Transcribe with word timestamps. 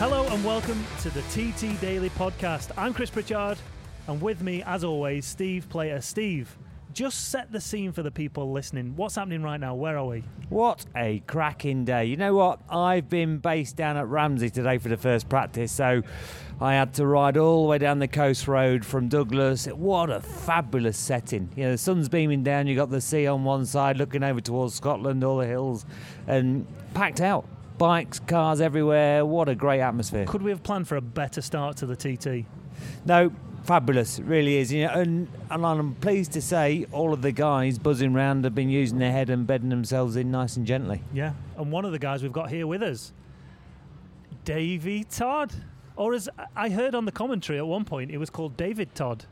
Hello 0.00 0.26
and 0.28 0.42
welcome 0.42 0.82
to 1.02 1.10
the 1.10 1.20
TT 1.24 1.78
Daily 1.78 2.08
Podcast. 2.08 2.70
I'm 2.78 2.94
Chris 2.94 3.10
Pritchard, 3.10 3.58
and 4.08 4.22
with 4.22 4.40
me, 4.40 4.62
as 4.62 4.82
always, 4.82 5.26
Steve 5.26 5.68
Plater. 5.68 6.00
Steve, 6.00 6.56
just 6.94 7.28
set 7.28 7.52
the 7.52 7.60
scene 7.60 7.92
for 7.92 8.02
the 8.02 8.10
people 8.10 8.50
listening. 8.50 8.96
What's 8.96 9.16
happening 9.16 9.42
right 9.42 9.60
now? 9.60 9.74
Where 9.74 9.98
are 9.98 10.06
we? 10.06 10.24
What 10.48 10.86
a 10.96 11.22
cracking 11.26 11.84
day. 11.84 12.06
You 12.06 12.16
know 12.16 12.34
what? 12.34 12.60
I've 12.70 13.10
been 13.10 13.36
based 13.40 13.76
down 13.76 13.98
at 13.98 14.08
Ramsey 14.08 14.48
today 14.48 14.78
for 14.78 14.88
the 14.88 14.96
first 14.96 15.28
practice, 15.28 15.70
so 15.70 16.02
I 16.62 16.72
had 16.72 16.94
to 16.94 17.04
ride 17.04 17.36
all 17.36 17.64
the 17.64 17.68
way 17.68 17.76
down 17.76 17.98
the 17.98 18.08
coast 18.08 18.48
road 18.48 18.86
from 18.86 19.08
Douglas. 19.08 19.66
What 19.66 20.08
a 20.08 20.22
fabulous 20.22 20.96
setting. 20.96 21.50
You 21.56 21.64
know, 21.64 21.72
the 21.72 21.78
sun's 21.78 22.08
beaming 22.08 22.42
down, 22.42 22.68
you've 22.68 22.78
got 22.78 22.88
the 22.88 23.02
sea 23.02 23.26
on 23.26 23.44
one 23.44 23.66
side 23.66 23.98
looking 23.98 24.22
over 24.22 24.40
towards 24.40 24.72
Scotland, 24.72 25.22
all 25.22 25.36
the 25.36 25.46
hills, 25.46 25.84
and 26.26 26.66
packed 26.94 27.20
out. 27.20 27.44
Bikes, 27.80 28.18
cars 28.20 28.60
everywhere. 28.60 29.24
What 29.24 29.48
a 29.48 29.54
great 29.54 29.80
atmosphere. 29.80 30.26
Could 30.26 30.42
we 30.42 30.50
have 30.50 30.62
planned 30.62 30.86
for 30.86 30.96
a 30.96 31.00
better 31.00 31.40
start 31.40 31.78
to 31.78 31.86
the 31.86 31.96
TT? 31.96 32.44
No, 33.06 33.32
fabulous, 33.64 34.18
it 34.18 34.26
really 34.26 34.58
is. 34.58 34.70
You 34.70 34.86
know, 34.86 34.92
and, 34.92 35.28
and 35.50 35.64
I'm 35.64 35.94
pleased 35.94 36.32
to 36.32 36.42
say 36.42 36.84
all 36.92 37.14
of 37.14 37.22
the 37.22 37.32
guys 37.32 37.78
buzzing 37.78 38.12
round 38.12 38.44
have 38.44 38.54
been 38.54 38.68
using 38.68 38.98
their 38.98 39.12
head 39.12 39.30
and 39.30 39.46
bedding 39.46 39.70
themselves 39.70 40.16
in 40.16 40.30
nice 40.30 40.58
and 40.58 40.66
gently. 40.66 41.02
Yeah, 41.14 41.32
and 41.56 41.72
one 41.72 41.86
of 41.86 41.92
the 41.92 41.98
guys 41.98 42.22
we've 42.22 42.34
got 42.34 42.50
here 42.50 42.66
with 42.66 42.82
us, 42.82 43.14
Davey 44.44 45.04
Todd. 45.04 45.50
Or 45.96 46.12
as 46.12 46.28
I 46.54 46.68
heard 46.68 46.94
on 46.94 47.06
the 47.06 47.12
commentary 47.12 47.58
at 47.58 47.66
one 47.66 47.86
point, 47.86 48.10
it 48.10 48.18
was 48.18 48.28
called 48.28 48.58
David 48.58 48.94
Todd. 48.94 49.24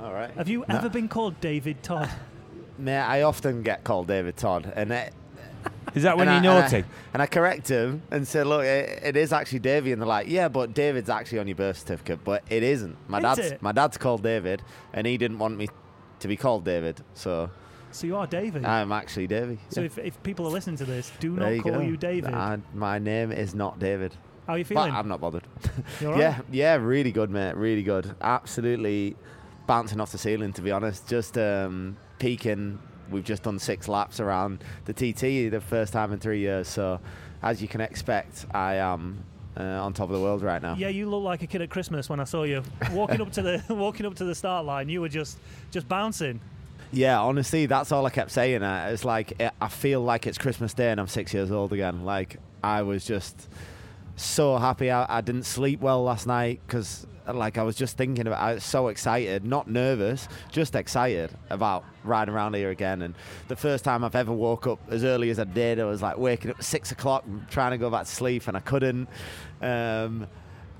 All 0.00 0.12
right. 0.12 0.30
Have 0.36 0.48
you 0.48 0.64
No. 0.68 0.76
ever 0.76 0.88
been 0.88 1.08
called 1.08 1.40
David 1.40 1.82
Todd? 1.82 2.08
Mate, 2.78 2.98
I 3.00 3.22
often 3.22 3.62
get 3.64 3.82
called 3.82 4.06
David 4.06 4.36
Todd, 4.36 4.72
and 4.76 4.92
it, 4.92 5.12
Is 5.94 6.02
that 6.04 6.16
when 6.16 6.28
and 6.28 6.44
you're 6.44 6.52
I, 6.54 6.60
naughty? 6.60 6.76
And 6.76 6.84
I, 6.84 6.88
and 7.14 7.22
I 7.22 7.26
correct 7.26 7.68
him 7.68 8.02
and 8.10 8.26
say, 8.26 8.42
"Look, 8.44 8.64
it, 8.64 9.00
it 9.02 9.16
is 9.16 9.32
actually 9.32 9.58
Davey," 9.60 9.92
and 9.92 10.00
they're 10.00 10.08
like, 10.08 10.28
"Yeah, 10.28 10.48
but 10.48 10.74
David's 10.74 11.10
actually 11.10 11.38
on 11.40 11.46
your 11.48 11.56
birth 11.56 11.78
certificate, 11.78 12.20
but 12.24 12.42
it 12.48 12.62
isn't. 12.62 12.96
My 13.08 13.18
Is 13.18 13.22
dad's 13.24 13.38
it? 13.52 13.62
my 13.62 13.72
dad's 13.72 13.96
called 13.98 14.22
David, 14.22 14.62
and 14.92 15.06
he 15.06 15.16
didn't 15.16 15.38
want 15.38 15.56
me 15.56 15.68
to 16.20 16.28
be 16.28 16.36
called 16.36 16.64
David, 16.64 17.02
so 17.14 17.50
so 17.92 18.06
you 18.06 18.16
are 18.16 18.26
David. 18.26 18.64
I'm 18.64 18.92
actually 18.92 19.26
Davey. 19.26 19.58
so 19.68 19.80
Yeah. 19.80 19.86
if, 19.86 19.98
if 19.98 20.22
people 20.22 20.46
are 20.46 20.50
listening 20.52 20.76
to 20.76 20.84
this, 20.84 21.10
do 21.18 21.34
There 21.34 21.46
not 21.46 21.54
you 21.56 21.62
call 21.62 21.72
go. 21.72 21.80
you 21.80 21.96
David. 21.96 22.32
I- 22.34 22.58
my 22.74 22.98
name 23.00 23.32
is 23.32 23.52
not 23.54 23.78
David, 23.80 24.14
How 24.46 24.52
are 24.52 24.58
you 24.58 24.64
but 24.64 24.68
feeling? 24.68 24.92
I'm 24.92 25.08
not 25.08 25.20
bothered. 25.20 25.42
You 26.00 26.06
all 26.08 26.12
right? 26.14 26.20
Yeah, 26.20 26.38
yeah, 26.52 26.74
really 26.76 27.10
good, 27.10 27.30
mate. 27.30 27.56
Really 27.56 27.82
good. 27.82 28.14
Absolutely 28.20 29.16
bouncing 29.66 30.00
off 30.00 30.12
the 30.12 30.18
ceiling, 30.18 30.52
to 30.52 30.62
be 30.62 30.70
honest. 30.70 31.08
Just 31.08 31.36
um, 31.36 31.96
peaking. 32.20 32.78
We've 33.10 33.24
just 33.24 33.42
done 33.42 33.58
six 33.58 33.88
laps 33.88 34.20
around 34.20 34.62
the 34.84 34.92
TT, 34.92 35.50
the 35.50 35.60
first 35.60 35.92
time 35.92 36.12
in 36.12 36.18
three 36.18 36.40
years. 36.40 36.68
So, 36.68 37.00
as 37.42 37.60
you 37.62 37.68
can 37.68 37.80
expect, 37.80 38.46
I 38.52 38.76
am 38.76 39.24
uh, 39.56 39.62
on 39.62 39.92
top 39.92 40.08
of 40.10 40.14
the 40.16 40.20
world 40.22 40.42
right 40.42 40.62
now. 40.62 40.74
Yeah, 40.78 40.88
you 40.88 41.08
look 41.08 41.22
like 41.22 41.42
a 41.42 41.46
kid 41.46 41.62
at 41.62 41.70
Christmas 41.70 42.08
when 42.08 42.20
I 42.20 42.24
saw 42.24 42.44
you 42.44 42.62
walking 42.92 43.20
up 43.20 43.32
to 43.32 43.42
the 43.42 43.62
walking 43.74 44.06
up 44.06 44.14
to 44.16 44.24
the 44.24 44.34
start 44.34 44.64
line. 44.64 44.88
You 44.88 45.00
were 45.00 45.08
just 45.08 45.38
just 45.70 45.88
bouncing. 45.88 46.40
Yeah, 46.92 47.20
honestly, 47.20 47.66
that's 47.66 47.92
all 47.92 48.04
I 48.04 48.10
kept 48.10 48.32
saying. 48.32 48.62
Uh, 48.64 48.90
It's 48.92 49.04
like 49.04 49.32
it, 49.40 49.52
I 49.60 49.68
feel 49.68 50.00
like 50.00 50.26
it's 50.26 50.38
Christmas 50.38 50.74
Day 50.74 50.90
and 50.90 50.98
I'm 51.00 51.06
six 51.06 51.32
years 51.32 51.50
old 51.52 51.72
again. 51.72 52.04
Like 52.04 52.36
I 52.64 52.82
was 52.82 53.04
just 53.04 53.48
so 54.16 54.56
happy. 54.58 54.90
I, 54.90 55.18
I 55.18 55.20
didn't 55.20 55.44
sleep 55.44 55.80
well 55.80 56.02
last 56.02 56.26
night 56.26 56.60
because 56.66 57.06
like 57.32 57.58
I 57.58 57.62
was 57.62 57.76
just 57.76 57.96
thinking 57.96 58.26
about. 58.26 58.40
I 58.40 58.54
was 58.54 58.64
so 58.64 58.88
excited, 58.88 59.44
not 59.44 59.68
nervous, 59.68 60.28
just 60.50 60.74
excited 60.74 61.30
about 61.50 61.84
riding 62.04 62.34
around 62.34 62.54
here 62.54 62.70
again. 62.70 63.02
And 63.02 63.14
the 63.48 63.56
first 63.56 63.84
time 63.84 64.04
I've 64.04 64.14
ever 64.14 64.32
woke 64.32 64.66
up 64.66 64.80
as 64.90 65.04
early 65.04 65.30
as 65.30 65.38
I 65.38 65.44
did, 65.44 65.80
I 65.80 65.84
was 65.84 66.02
like 66.02 66.18
waking 66.18 66.50
up 66.50 66.58
at 66.58 66.64
six 66.64 66.92
o'clock, 66.92 67.24
trying 67.50 67.72
to 67.72 67.78
go 67.78 67.90
back 67.90 68.06
to 68.06 68.10
sleep, 68.10 68.48
and 68.48 68.56
I 68.56 68.60
couldn't. 68.60 69.08
Um, 69.60 70.26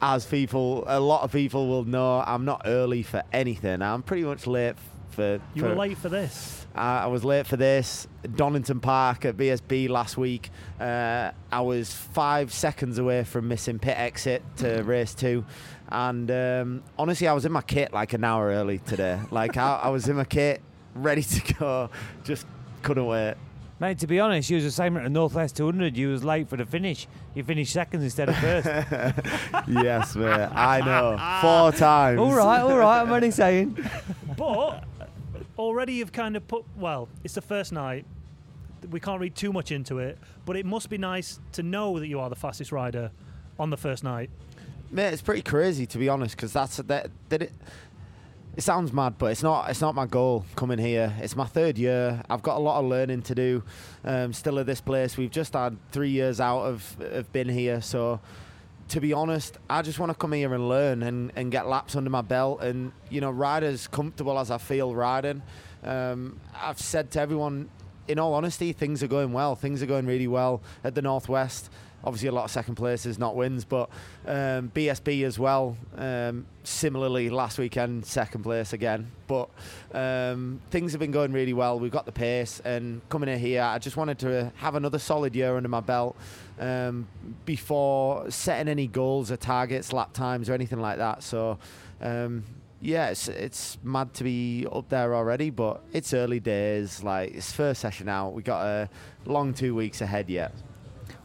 as 0.02 0.24
people, 0.24 0.84
a 0.86 0.98
lot 0.98 1.22
of 1.22 1.32
people 1.32 1.68
will 1.68 1.84
know, 1.84 2.22
I'm 2.26 2.44
not 2.44 2.62
early 2.64 3.02
for 3.02 3.22
anything. 3.32 3.82
I'm 3.82 4.02
pretty 4.02 4.24
much 4.24 4.46
late 4.46 4.76
for. 5.10 5.40
You 5.54 5.62
for 5.62 5.68
were 5.70 5.74
late 5.74 5.98
for 5.98 6.08
this. 6.08 6.66
I 6.74 7.00
I 7.00 7.06
was 7.06 7.24
late 7.24 7.46
for 7.46 7.56
this. 7.56 8.06
Donington 8.36 8.80
Park 8.80 9.24
at 9.24 9.36
BSB 9.36 9.88
last 9.88 10.16
week. 10.16 10.50
Uh, 10.78 11.32
I 11.50 11.60
was 11.60 11.92
five 11.92 12.52
seconds 12.52 12.98
away 12.98 13.24
from 13.24 13.48
missing 13.48 13.78
pit 13.78 13.98
exit 13.98 14.42
to 14.58 14.82
race 14.82 15.14
two. 15.14 15.44
And 15.90 16.30
um, 16.30 16.82
honestly, 16.98 17.26
I 17.26 17.32
was 17.32 17.44
in 17.44 17.52
my 17.52 17.62
kit 17.62 17.92
like 17.92 18.12
an 18.12 18.24
hour 18.24 18.48
early 18.48 18.78
today. 18.78 19.20
like, 19.30 19.56
I, 19.56 19.80
I 19.84 19.88
was 19.88 20.08
in 20.08 20.16
my 20.16 20.24
kit, 20.24 20.60
ready 20.94 21.22
to 21.22 21.54
go. 21.54 21.90
Just 22.24 22.46
couldn't 22.82 23.06
wait. 23.06 23.34
Mate, 23.80 23.98
to 24.00 24.06
be 24.06 24.20
honest, 24.20 24.50
you 24.50 24.56
was 24.56 24.64
the 24.64 24.70
same 24.70 24.94
at 24.98 25.04
the 25.04 25.08
Northwest 25.08 25.56
200. 25.56 25.96
You 25.96 26.10
was 26.10 26.22
late 26.22 26.50
for 26.50 26.58
the 26.58 26.66
finish. 26.66 27.08
You 27.34 27.42
finished 27.42 27.72
seconds 27.72 28.04
instead 28.04 28.28
of 28.28 28.36
first. 28.36 28.66
yes, 29.68 30.14
mate. 30.14 30.48
I 30.52 30.80
know. 30.80 31.16
Four 31.40 31.72
times. 31.78 32.18
all 32.20 32.34
right, 32.34 32.60
all 32.60 32.76
right. 32.76 33.00
I'm 33.00 33.10
only 33.10 33.30
saying. 33.30 33.78
But 34.36 34.84
already 35.58 35.94
you've 35.94 36.12
kind 36.12 36.36
of 36.36 36.46
put. 36.46 36.64
Well, 36.76 37.08
it's 37.24 37.34
the 37.34 37.40
first 37.40 37.72
night. 37.72 38.04
We 38.90 39.00
can't 39.00 39.20
read 39.20 39.34
too 39.34 39.52
much 39.52 39.72
into 39.72 39.98
it, 39.98 40.18
but 40.44 40.56
it 40.56 40.66
must 40.66 40.90
be 40.90 40.98
nice 40.98 41.40
to 41.52 41.62
know 41.62 41.98
that 41.98 42.06
you 42.06 42.20
are 42.20 42.28
the 42.28 42.36
fastest 42.36 42.72
rider 42.72 43.10
on 43.58 43.70
the 43.70 43.76
first 43.78 44.04
night. 44.04 44.30
Mate, 44.92 45.12
it's 45.12 45.22
pretty 45.22 45.42
crazy 45.42 45.86
to 45.86 45.98
be 45.98 46.08
honest, 46.08 46.36
because 46.36 46.52
that's 46.52 46.78
that. 46.78 47.10
Did 47.28 47.42
it? 47.42 47.52
It 48.56 48.62
sounds 48.62 48.92
mad, 48.92 49.14
but 49.18 49.26
it's 49.26 49.42
not. 49.42 49.70
It's 49.70 49.80
not 49.80 49.94
my 49.94 50.06
goal 50.06 50.44
coming 50.56 50.78
here. 50.78 51.14
It's 51.20 51.36
my 51.36 51.46
third 51.46 51.78
year. 51.78 52.20
I've 52.28 52.42
got 52.42 52.56
a 52.56 52.60
lot 52.60 52.80
of 52.80 52.86
learning 52.86 53.22
to 53.22 53.34
do. 53.34 53.62
Um, 54.04 54.32
still 54.32 54.58
at 54.58 54.66
this 54.66 54.80
place. 54.80 55.16
We've 55.16 55.30
just 55.30 55.52
had 55.52 55.76
three 55.92 56.10
years 56.10 56.40
out 56.40 56.62
of 56.62 56.96
of 57.00 57.32
been 57.32 57.48
here. 57.48 57.80
So, 57.80 58.20
to 58.88 59.00
be 59.00 59.12
honest, 59.12 59.58
I 59.68 59.82
just 59.82 60.00
want 60.00 60.10
to 60.10 60.18
come 60.18 60.32
here 60.32 60.52
and 60.52 60.68
learn 60.68 61.04
and, 61.04 61.30
and 61.36 61.52
get 61.52 61.68
laps 61.68 61.94
under 61.94 62.10
my 62.10 62.22
belt 62.22 62.60
and 62.60 62.90
you 63.08 63.20
know 63.20 63.30
ride 63.30 63.62
as 63.62 63.86
comfortable 63.86 64.36
as 64.40 64.50
I 64.50 64.58
feel 64.58 64.92
riding. 64.92 65.42
Um, 65.84 66.40
I've 66.60 66.80
said 66.80 67.12
to 67.12 67.20
everyone, 67.20 67.70
in 68.08 68.18
all 68.18 68.34
honesty, 68.34 68.72
things 68.72 69.04
are 69.04 69.08
going 69.08 69.32
well. 69.32 69.54
Things 69.54 69.84
are 69.84 69.86
going 69.86 70.06
really 70.06 70.26
well 70.26 70.60
at 70.82 70.96
the 70.96 71.02
Northwest. 71.02 71.70
Obviously, 72.02 72.28
a 72.28 72.32
lot 72.32 72.44
of 72.44 72.50
second 72.50 72.76
places, 72.76 73.18
not 73.18 73.36
wins, 73.36 73.64
but 73.64 73.90
um, 74.26 74.70
BSB 74.74 75.24
as 75.24 75.38
well. 75.38 75.76
Um, 75.96 76.46
similarly, 76.64 77.28
last 77.30 77.58
weekend, 77.58 78.06
second 78.06 78.42
place 78.42 78.72
again. 78.72 79.10
But 79.26 79.50
um, 79.92 80.60
things 80.70 80.92
have 80.92 81.00
been 81.00 81.10
going 81.10 81.32
really 81.32 81.52
well. 81.52 81.78
We've 81.78 81.90
got 81.90 82.06
the 82.06 82.12
pace, 82.12 82.60
and 82.64 83.06
coming 83.08 83.28
in 83.28 83.38
here, 83.38 83.62
I 83.62 83.78
just 83.78 83.96
wanted 83.96 84.18
to 84.20 84.52
have 84.56 84.74
another 84.74 84.98
solid 84.98 85.36
year 85.36 85.56
under 85.56 85.68
my 85.68 85.80
belt 85.80 86.16
um, 86.58 87.06
before 87.44 88.30
setting 88.30 88.68
any 88.68 88.86
goals 88.86 89.30
or 89.30 89.36
targets, 89.36 89.92
lap 89.92 90.12
times, 90.12 90.48
or 90.48 90.54
anything 90.54 90.80
like 90.80 90.98
that. 90.98 91.22
So. 91.22 91.58
Um, 92.00 92.44
yeah, 92.82 93.10
it's, 93.10 93.28
it's 93.28 93.78
mad 93.82 94.14
to 94.14 94.24
be 94.24 94.66
up 94.72 94.88
there 94.88 95.14
already, 95.14 95.50
but 95.50 95.82
it's 95.92 96.14
early 96.14 96.40
days. 96.40 97.02
Like 97.02 97.34
it's 97.34 97.52
first 97.52 97.80
session 97.80 98.08
out. 98.08 98.30
We 98.32 98.42
got 98.42 98.64
a 98.64 98.88
long 99.26 99.52
two 99.52 99.74
weeks 99.74 100.00
ahead 100.00 100.30
yet. 100.30 100.54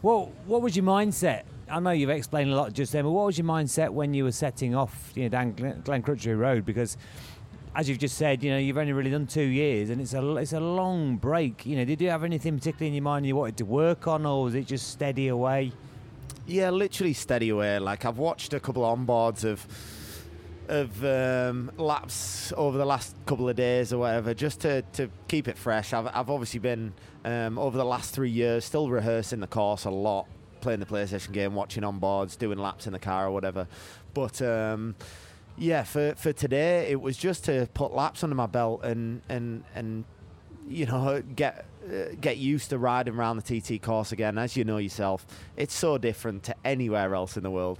Well, 0.02 0.32
what 0.46 0.62
was 0.62 0.76
your 0.76 0.86
mindset? 0.86 1.44
I 1.70 1.80
know 1.80 1.92
you've 1.92 2.10
explained 2.10 2.52
a 2.52 2.56
lot 2.56 2.74
just 2.74 2.92
then, 2.92 3.04
but 3.04 3.12
what 3.12 3.26
was 3.26 3.38
your 3.38 3.48
mindset 3.48 3.90
when 3.90 4.14
you 4.14 4.24
were 4.24 4.32
setting 4.32 4.76
off, 4.76 5.12
you 5.16 5.24
know, 5.24 5.30
down 5.30 5.54
Glencrutchery 5.54 6.38
Road? 6.38 6.66
Because, 6.66 6.96
as 7.76 7.90
you've 7.90 7.98
just 7.98 8.18
said, 8.18 8.44
you 8.44 8.52
know, 8.52 8.58
you've 8.58 8.78
only 8.78 8.94
really 8.94 9.10
done 9.10 9.26
two 9.26 9.42
years, 9.42 9.90
and 9.90 10.00
it's 10.00 10.14
a 10.14 10.36
it's 10.36 10.54
a 10.54 10.60
long 10.60 11.18
break. 11.18 11.66
You 11.66 11.78
know, 11.78 11.86
did 11.86 12.02
you 12.02 12.10
have 12.10 12.24
anything 12.24 12.58
particularly 12.58 12.90
in 12.90 12.94
your 12.94 13.04
mind 13.04 13.26
you 13.26 13.36
wanted 13.36 13.58
to 13.58 13.66
work 13.66 14.08
on, 14.08 14.26
or 14.26 14.44
was 14.44 14.56
it 14.56 14.68
just 14.68 14.90
steady 14.90 15.28
away? 15.30 15.72
Yeah, 16.46 16.70
literally 16.70 17.14
steady 17.14 17.50
away. 17.50 17.80
Like 17.80 18.06
I've 18.06 18.20
watched 18.20 18.54
a 18.54 18.60
couple 18.60 18.84
onboards 18.84 19.44
of 19.44 19.66
of 20.70 21.04
um, 21.04 21.72
laps 21.78 22.54
over 22.56 22.78
the 22.78 22.86
last 22.86 23.16
couple 23.26 23.48
of 23.50 23.56
days 23.56 23.94
or 23.94 24.00
whatever, 24.00 24.34
just 24.34 24.62
to, 24.62 24.82
to 24.94 25.10
keep 25.28 25.48
it 25.48 25.58
fresh. 25.58 25.94
I've, 25.94 26.08
I've 26.08 26.30
obviously 26.30 26.60
been 26.60 26.94
um, 27.24 27.58
over 27.58 27.78
the 27.78 27.86
last 27.86 28.14
three 28.14 28.30
years 28.30 28.66
still 28.66 28.90
rehearsing 28.90 29.40
the 29.40 29.48
course 29.48 29.86
a 29.86 29.90
lot, 29.90 30.28
playing 30.62 30.80
the 30.80 30.86
PlayStation 30.86 31.32
game, 31.32 31.56
watching 31.56 31.84
onboards, 31.84 32.38
doing 32.38 32.58
laps 32.58 32.88
in 32.88 32.94
the 32.94 33.00
car 33.00 33.28
or 33.28 33.32
whatever. 33.32 33.68
But 34.14 34.42
um, 34.42 34.96
yeah, 35.58 35.84
for, 35.84 36.16
for 36.16 36.34
today, 36.34 36.88
it 36.90 37.02
was 37.02 37.18
just 37.18 37.46
to 37.46 37.68
put 37.74 37.94
laps 37.94 38.24
under 38.24 38.36
my 38.36 38.48
belt 38.48 38.84
and 38.84 39.22
and 39.30 39.64
and 39.74 40.06
you 40.68 40.86
know 40.86 41.22
get 41.36 41.66
uh, 41.88 42.16
get 42.20 42.38
used 42.38 42.72
to 42.72 42.78
riding 42.78 43.16
around 43.16 43.42
the 43.42 43.62
TT 43.62 43.82
course 43.82 44.12
again. 44.12 44.38
As 44.38 44.58
you 44.58 44.64
know 44.64 44.78
yourself, 44.78 45.26
it's 45.56 45.74
so 45.74 45.98
different 45.98 46.44
to 46.44 46.56
anywhere 46.66 47.14
else 47.16 47.38
in 47.38 47.44
the 47.44 47.52
world. 47.52 47.80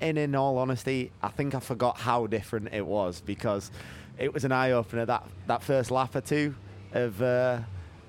And 0.00 0.18
in 0.18 0.34
all 0.34 0.58
honesty, 0.58 1.10
I 1.22 1.28
think 1.28 1.54
I 1.54 1.60
forgot 1.60 1.98
how 1.98 2.26
different 2.26 2.68
it 2.72 2.84
was 2.86 3.20
because 3.20 3.70
it 4.18 4.32
was 4.32 4.44
an 4.44 4.52
eye 4.52 4.72
opener 4.72 5.06
that 5.06 5.24
that 5.46 5.62
first 5.62 5.90
lap 5.90 6.14
or 6.14 6.20
two 6.20 6.54
of. 6.92 7.20
Uh, 7.22 7.60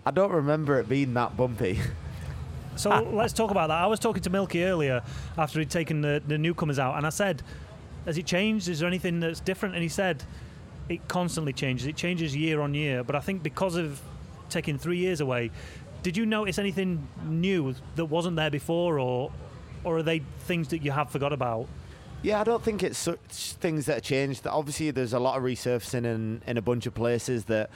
I 0.05 0.11
don't 0.11 0.31
remember 0.31 0.79
it 0.79 0.87
being 0.87 1.13
that 1.15 1.35
bumpy. 1.35 1.79
So 2.77 2.91
let's 3.11 3.33
talk 3.33 3.49
about 3.49 3.69
that. 3.69 3.81
I 3.81 3.87
was 3.87 3.99
talking 3.99 4.21
to 4.21 4.29
Milky 4.29 4.63
earlier 4.63 5.01
after 5.35 5.57
he'd 5.57 5.71
taken 5.71 6.01
the, 6.01 6.21
the 6.27 6.37
newcomers 6.37 6.77
out, 6.77 6.95
and 6.95 7.07
I 7.07 7.09
said, 7.09 7.41
"Has 8.05 8.19
it 8.19 8.27
changed? 8.27 8.69
Is 8.69 8.79
there 8.79 8.87
anything 8.87 9.19
that's 9.19 9.39
different?" 9.39 9.73
And 9.73 9.81
he 9.81 9.89
said, 9.89 10.23
"It 10.87 11.07
constantly 11.07 11.53
changes. 11.53 11.87
It 11.87 11.95
changes 11.95 12.35
year 12.35 12.61
on 12.61 12.75
year. 12.75 13.03
But 13.03 13.15
I 13.15 13.19
think 13.19 13.41
because 13.41 13.75
of 13.75 13.99
taking 14.49 14.77
three 14.77 14.99
years 14.99 15.21
away, 15.21 15.49
did 16.03 16.15
you 16.15 16.27
notice 16.27 16.59
anything 16.59 17.07
new 17.25 17.73
that 17.95 18.05
wasn't 18.05 18.35
there 18.35 18.51
before, 18.51 18.99
or 18.99 19.31
or 19.87 19.97
are 19.97 20.03
they 20.03 20.19
things 20.39 20.67
that 20.69 20.83
you 20.83 20.91
have 20.91 21.09
forgot 21.09 21.31
about? 21.31 21.67
Yeah, 22.21 22.41
I 22.41 22.43
don't 22.43 22.63
think 22.63 22.83
it's 22.83 22.97
such 22.97 23.53
things 23.53 23.85
that 23.85 23.93
have 23.95 24.03
changed. 24.03 24.45
Obviously, 24.45 24.91
there's 24.91 25.13
a 25.13 25.19
lot 25.19 25.37
of 25.37 25.43
resurfacing 25.43 26.05
in, 26.05 26.41
in 26.45 26.57
a 26.57 26.61
bunch 26.61 26.85
of 26.85 26.93
places 26.93 27.45
that 27.45 27.69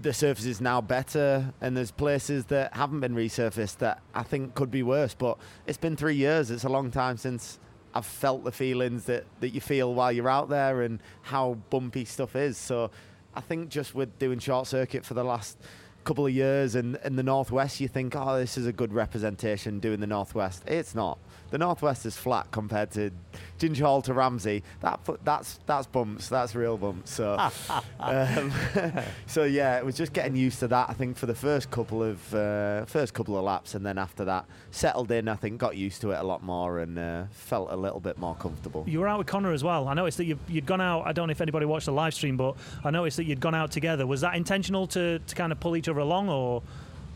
the 0.00 0.14
surface 0.14 0.46
is 0.46 0.60
now 0.60 0.80
better, 0.80 1.52
and 1.60 1.76
there's 1.76 1.90
places 1.90 2.46
that 2.46 2.74
haven't 2.74 3.00
been 3.00 3.14
resurfaced 3.14 3.78
that 3.78 4.00
I 4.14 4.22
think 4.22 4.54
could 4.54 4.70
be 4.70 4.82
worse. 4.82 5.14
But 5.14 5.36
it's 5.66 5.78
been 5.78 5.96
three 5.96 6.14
years. 6.14 6.50
It's 6.50 6.64
a 6.64 6.68
long 6.68 6.90
time 6.90 7.16
since 7.16 7.58
I've 7.92 8.06
felt 8.06 8.44
the 8.44 8.52
feelings 8.52 9.04
that, 9.04 9.24
that 9.40 9.50
you 9.50 9.60
feel 9.60 9.92
while 9.94 10.12
you're 10.12 10.28
out 10.28 10.48
there 10.48 10.82
and 10.82 11.00
how 11.22 11.58
bumpy 11.70 12.04
stuff 12.04 12.36
is. 12.36 12.56
So 12.56 12.90
I 13.34 13.40
think 13.40 13.68
just 13.68 13.94
with 13.94 14.18
doing 14.18 14.38
short 14.38 14.68
circuit 14.68 15.04
for 15.04 15.14
the 15.14 15.24
last 15.24 15.58
couple 16.06 16.24
of 16.26 16.32
years 16.32 16.74
and 16.74 16.98
in 17.04 17.16
the 17.16 17.22
northwest, 17.22 17.80
you 17.80 17.88
think, 17.88 18.14
oh, 18.16 18.38
this 18.38 18.56
is 18.56 18.66
a 18.66 18.72
good 18.72 18.92
representation 18.92 19.80
doing 19.80 20.00
the 20.00 20.06
northwest. 20.06 20.62
It's 20.66 20.94
not 20.94 21.18
the 21.50 21.58
northwest 21.58 22.06
is 22.06 22.16
flat 22.16 22.50
compared 22.50 22.90
to 22.92 23.10
Ginger 23.58 23.84
Hall 23.84 24.02
to 24.02 24.12
Ramsey. 24.12 24.62
That 24.80 25.00
that's 25.24 25.60
that's 25.66 25.86
bumps. 25.86 26.28
That's 26.28 26.54
real 26.54 26.76
bumps. 26.76 27.12
So, 27.12 27.38
um, 28.00 28.52
so 29.26 29.44
yeah, 29.44 29.78
it 29.78 29.84
was 29.84 29.96
just 29.96 30.12
getting 30.12 30.36
used 30.36 30.58
to 30.60 30.68
that. 30.68 30.90
I 30.90 30.92
think 30.92 31.16
for 31.16 31.26
the 31.26 31.34
first 31.34 31.70
couple 31.70 32.02
of 32.02 32.34
uh, 32.34 32.84
first 32.86 33.14
couple 33.14 33.36
of 33.36 33.44
laps, 33.44 33.74
and 33.74 33.86
then 33.86 33.98
after 33.98 34.24
that, 34.24 34.46
settled 34.70 35.10
in. 35.10 35.28
I 35.28 35.36
think 35.36 35.58
got 35.58 35.76
used 35.76 36.00
to 36.02 36.10
it 36.10 36.16
a 36.16 36.22
lot 36.22 36.42
more 36.42 36.80
and 36.80 36.98
uh, 36.98 37.24
felt 37.30 37.70
a 37.70 37.76
little 37.76 38.00
bit 38.00 38.18
more 38.18 38.34
comfortable. 38.34 38.84
You 38.86 39.00
were 39.00 39.08
out 39.08 39.18
with 39.18 39.26
Conor 39.26 39.52
as 39.52 39.62
well. 39.62 39.88
I 39.88 39.94
noticed 39.94 40.18
that 40.18 40.24
you, 40.24 40.38
you'd 40.48 40.66
gone 40.66 40.80
out. 40.80 41.06
I 41.06 41.12
don't 41.12 41.28
know 41.28 41.32
if 41.32 41.40
anybody 41.40 41.66
watched 41.66 41.86
the 41.86 41.92
live 41.92 42.14
stream, 42.14 42.36
but 42.36 42.56
I 42.84 42.90
noticed 42.90 43.16
that 43.18 43.24
you'd 43.24 43.40
gone 43.40 43.54
out 43.54 43.70
together. 43.70 44.06
Was 44.06 44.20
that 44.22 44.34
intentional 44.34 44.86
to, 44.88 45.18
to 45.20 45.34
kind 45.34 45.52
of 45.52 45.60
pull 45.60 45.76
each 45.76 45.88
other 45.88 45.95
along, 45.98 46.28
or? 46.28 46.62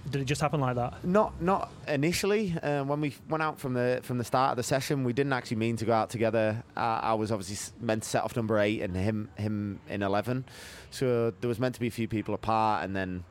Did 0.09 0.23
it 0.23 0.25
just 0.25 0.41
happen 0.41 0.61
like 0.61 0.77
that? 0.77 1.05
Not 1.05 1.43
not 1.43 1.71
initially. 1.87 2.57
Uh, 2.63 2.85
when 2.85 3.03
we 3.03 3.15
went 3.29 3.43
out 3.43 3.61
from 3.61 3.75
the 3.75 4.01
from 4.03 4.17
the 4.17 4.25
start 4.25 4.53
of 4.53 4.57
the 4.57 4.63
session, 4.63 5.05
we 5.05 5.13
didn't 5.13 5.35
actually 5.35 5.59
mean 5.59 5.77
to 5.77 5.85
go 5.85 5.93
out 5.93 6.09
together. 6.09 6.65
Uh, 6.75 7.01
I 7.03 7.15
was 7.15 7.31
obviously 7.31 7.75
meant 7.81 8.05
to 8.05 8.09
set 8.09 8.25
off 8.25 8.35
number 8.35 8.59
eight 8.59 8.81
and 8.81 8.97
him 8.97 9.29
him 9.37 9.79
in 9.91 10.03
eleven, 10.03 10.47
so 10.91 11.33
there 11.41 11.49
was 11.49 11.61
meant 11.61 11.75
to 11.75 11.81
be 11.81 11.87
a 11.87 11.91
few 11.93 12.09
people 12.09 12.35
apart, 12.35 12.85
and 12.85 12.97
then. 12.97 13.25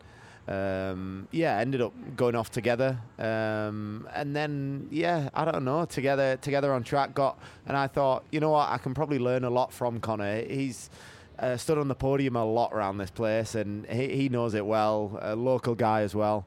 Um, 0.47 1.27
yeah, 1.31 1.59
ended 1.59 1.79
up 1.79 1.93
going 2.15 2.33
off 2.33 2.49
together, 2.49 2.97
um, 3.19 4.07
and 4.15 4.35
then 4.35 4.87
yeah, 4.89 5.29
I 5.35 5.45
don't 5.45 5.63
know, 5.63 5.85
together 5.85 6.37
together 6.37 6.73
on 6.73 6.83
track. 6.83 7.13
Got 7.13 7.37
and 7.67 7.77
I 7.77 7.85
thought, 7.85 8.23
you 8.31 8.39
know 8.39 8.49
what, 8.49 8.67
I 8.69 8.79
can 8.79 8.95
probably 8.95 9.19
learn 9.19 9.43
a 9.43 9.49
lot 9.51 9.71
from 9.71 9.99
Conor. 9.99 10.41
He's 10.41 10.89
uh, 11.39 11.57
stood 11.57 11.77
on 11.77 11.87
the 11.87 11.95
podium 11.95 12.35
a 12.35 12.45
lot 12.45 12.73
around 12.73 12.97
this 12.97 13.11
place, 13.11 13.55
and 13.55 13.85
he, 13.87 14.15
he 14.15 14.29
knows 14.29 14.53
it 14.53 14.65
well. 14.65 15.17
A 15.21 15.35
local 15.35 15.75
guy 15.75 16.01
as 16.01 16.13
well. 16.13 16.45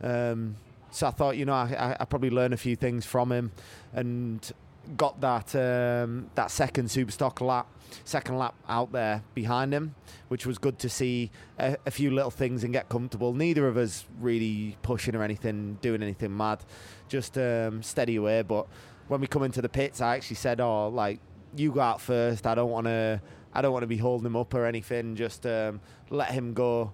Um, 0.00 0.56
so 0.90 1.06
I 1.06 1.10
thought, 1.10 1.36
you 1.36 1.44
know, 1.44 1.52
I, 1.52 1.96
I, 1.98 2.04
probably 2.04 2.30
learned 2.30 2.54
a 2.54 2.58
few 2.58 2.76
things 2.76 3.04
from 3.04 3.30
him, 3.30 3.52
and 3.92 4.50
got 4.96 5.20
that 5.20 5.54
um, 5.54 6.30
that 6.34 6.50
second 6.50 6.86
Superstock 6.88 7.40
lap, 7.40 7.66
second 8.04 8.38
lap 8.38 8.54
out 8.68 8.92
there 8.92 9.22
behind 9.34 9.72
him, 9.72 9.94
which 10.28 10.46
was 10.46 10.58
good 10.58 10.78
to 10.78 10.88
see 10.88 11.30
a, 11.58 11.76
a, 11.84 11.90
few 11.90 12.10
little 12.10 12.30
things 12.30 12.64
and 12.64 12.72
get 12.72 12.88
comfortable. 12.88 13.34
Neither 13.34 13.66
of 13.66 13.76
us 13.76 14.06
really 14.20 14.76
pushing 14.82 15.14
or 15.14 15.22
anything, 15.22 15.78
doing 15.82 16.02
anything 16.02 16.34
mad, 16.34 16.60
just 17.08 17.36
um, 17.36 17.82
steady 17.82 18.16
away. 18.16 18.42
But 18.42 18.66
when 19.08 19.20
we 19.20 19.26
come 19.26 19.42
into 19.42 19.60
the 19.60 19.68
pits, 19.68 20.00
I 20.00 20.16
actually 20.16 20.36
said, 20.36 20.60
"Oh, 20.60 20.88
like 20.88 21.20
you 21.56 21.72
go 21.72 21.80
out 21.80 22.00
first. 22.00 22.46
I 22.46 22.54
don't 22.54 22.70
want 22.70 22.86
to." 22.86 23.20
I 23.58 23.60
don't 23.60 23.72
want 23.72 23.82
to 23.82 23.88
be 23.88 23.96
holding 23.96 24.24
him 24.24 24.36
up 24.36 24.54
or 24.54 24.66
anything. 24.66 25.16
Just 25.16 25.44
um, 25.44 25.80
let 26.10 26.30
him 26.30 26.54
go 26.54 26.92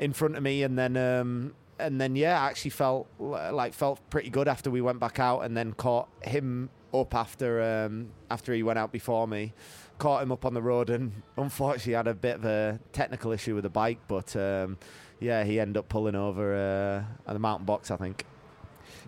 in 0.00 0.12
front 0.12 0.36
of 0.36 0.42
me, 0.42 0.64
and 0.64 0.76
then 0.76 0.96
um, 0.96 1.54
and 1.78 2.00
then 2.00 2.16
yeah, 2.16 2.42
I 2.42 2.46
actually 2.46 2.72
felt 2.72 3.06
like 3.20 3.72
felt 3.72 4.00
pretty 4.10 4.28
good 4.28 4.48
after 4.48 4.68
we 4.68 4.80
went 4.80 4.98
back 4.98 5.20
out, 5.20 5.42
and 5.42 5.56
then 5.56 5.72
caught 5.74 6.08
him 6.22 6.70
up 6.92 7.14
after 7.14 7.62
um, 7.62 8.08
after 8.32 8.52
he 8.52 8.64
went 8.64 8.80
out 8.80 8.90
before 8.90 9.28
me. 9.28 9.52
Caught 9.98 10.24
him 10.24 10.32
up 10.32 10.44
on 10.44 10.54
the 10.54 10.62
road, 10.62 10.90
and 10.90 11.12
unfortunately 11.36 11.92
had 11.92 12.08
a 12.08 12.14
bit 12.14 12.34
of 12.34 12.44
a 12.46 12.80
technical 12.92 13.30
issue 13.30 13.54
with 13.54 13.62
the 13.62 13.70
bike, 13.70 14.00
but 14.08 14.34
um, 14.34 14.78
yeah, 15.20 15.44
he 15.44 15.60
ended 15.60 15.76
up 15.76 15.88
pulling 15.88 16.16
over 16.16 16.52
uh, 16.52 17.30
at 17.30 17.32
the 17.32 17.38
mountain 17.38 17.64
box, 17.64 17.92
I 17.92 17.96
think. 17.96 18.26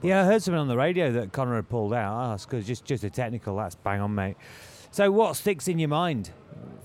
Yeah, 0.00 0.22
I 0.22 0.26
heard 0.26 0.44
something 0.44 0.60
on 0.60 0.68
the 0.68 0.76
radio 0.76 1.10
that 1.10 1.32
Conor 1.32 1.56
had 1.56 1.68
pulled 1.68 1.92
out. 1.92 2.24
Oh, 2.24 2.30
that's 2.30 2.46
because 2.46 2.64
just 2.64 2.84
just 2.84 3.02
a 3.02 3.10
technical. 3.10 3.56
That's 3.56 3.74
bang 3.74 4.00
on, 4.00 4.14
mate. 4.14 4.36
So, 4.94 5.10
what 5.10 5.34
sticks 5.34 5.66
in 5.66 5.80
your 5.80 5.88
mind 5.88 6.30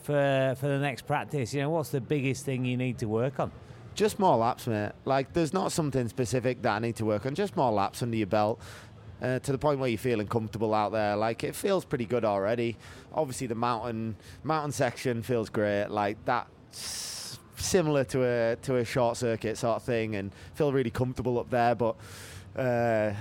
for 0.01 0.55
for 0.59 0.67
the 0.67 0.79
next 0.79 1.07
practice? 1.07 1.53
You 1.53 1.61
know, 1.61 1.69
what's 1.69 1.89
the 1.89 2.01
biggest 2.01 2.45
thing 2.45 2.65
you 2.65 2.77
need 2.77 2.97
to 2.99 3.07
work 3.07 3.39
on? 3.39 3.51
Just 3.95 4.19
more 4.19 4.37
laps, 4.37 4.67
mate. 4.67 4.91
Like, 5.03 5.33
there's 5.33 5.53
not 5.53 5.71
something 5.71 6.07
specific 6.07 6.61
that 6.61 6.75
I 6.75 6.79
need 6.79 6.95
to 6.97 7.05
work 7.05 7.25
on. 7.25 7.35
Just 7.35 7.57
more 7.57 7.71
laps 7.71 8.01
under 8.01 8.15
your 8.15 8.27
belt. 8.27 8.61
Uh, 9.21 9.37
to 9.39 9.51
the 9.51 9.57
point 9.57 9.79
where 9.79 9.89
you're 9.89 9.97
feeling 9.97 10.27
comfortable 10.27 10.73
out 10.73 10.93
there. 10.93 11.17
Like 11.17 11.43
it 11.43 11.53
feels 11.53 11.83
pretty 11.83 12.05
good 12.05 12.23
already. 12.23 12.77
Obviously, 13.13 13.47
the 13.47 13.55
mountain 13.55 14.15
mountain 14.43 14.71
section 14.71 15.23
feels 15.23 15.49
great. 15.49 15.87
Like 15.87 16.23
that's 16.23 17.37
similar 17.57 18.05
to 18.05 18.23
a 18.23 18.55
to 18.61 18.77
a 18.77 18.85
short 18.85 19.17
circuit 19.17 19.57
sort 19.57 19.75
of 19.75 19.83
thing, 19.83 20.15
and 20.15 20.31
feel 20.53 20.71
really 20.71 20.89
comfortable 20.89 21.37
up 21.37 21.49
there. 21.49 21.75
But 21.75 21.97
uh, 22.55 23.11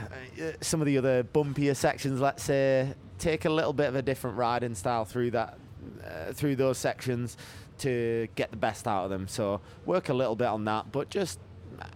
some 0.61 0.81
of 0.81 0.87
the 0.87 0.99
other 0.99 1.25
bumpier 1.25 1.75
sections, 1.75 2.21
let's 2.21 2.45
say, 2.45 2.95
take 3.19 3.45
a 3.45 3.51
little 3.51 3.73
bit 3.73 3.89
of 3.89 3.97
a 3.97 4.03
different 4.03 4.37
riding 4.37 4.77
style 4.77 5.05
through 5.05 5.33
that 5.33 5.59
uh, 6.05 6.33
through 6.33 6.57
those 6.57 6.79
sections 6.79 7.37
to 7.79 8.29
get 8.35 8.51
the 8.51 8.57
best 8.57 8.87
out 8.87 9.05
of 9.05 9.11
them. 9.11 9.29
So 9.29 9.61
work 9.87 10.09
a 10.09 10.15
little 10.15 10.37
bit 10.37 10.49
on 10.49 10.65
that, 10.65 10.91
but 10.93 11.11
just 11.11 11.39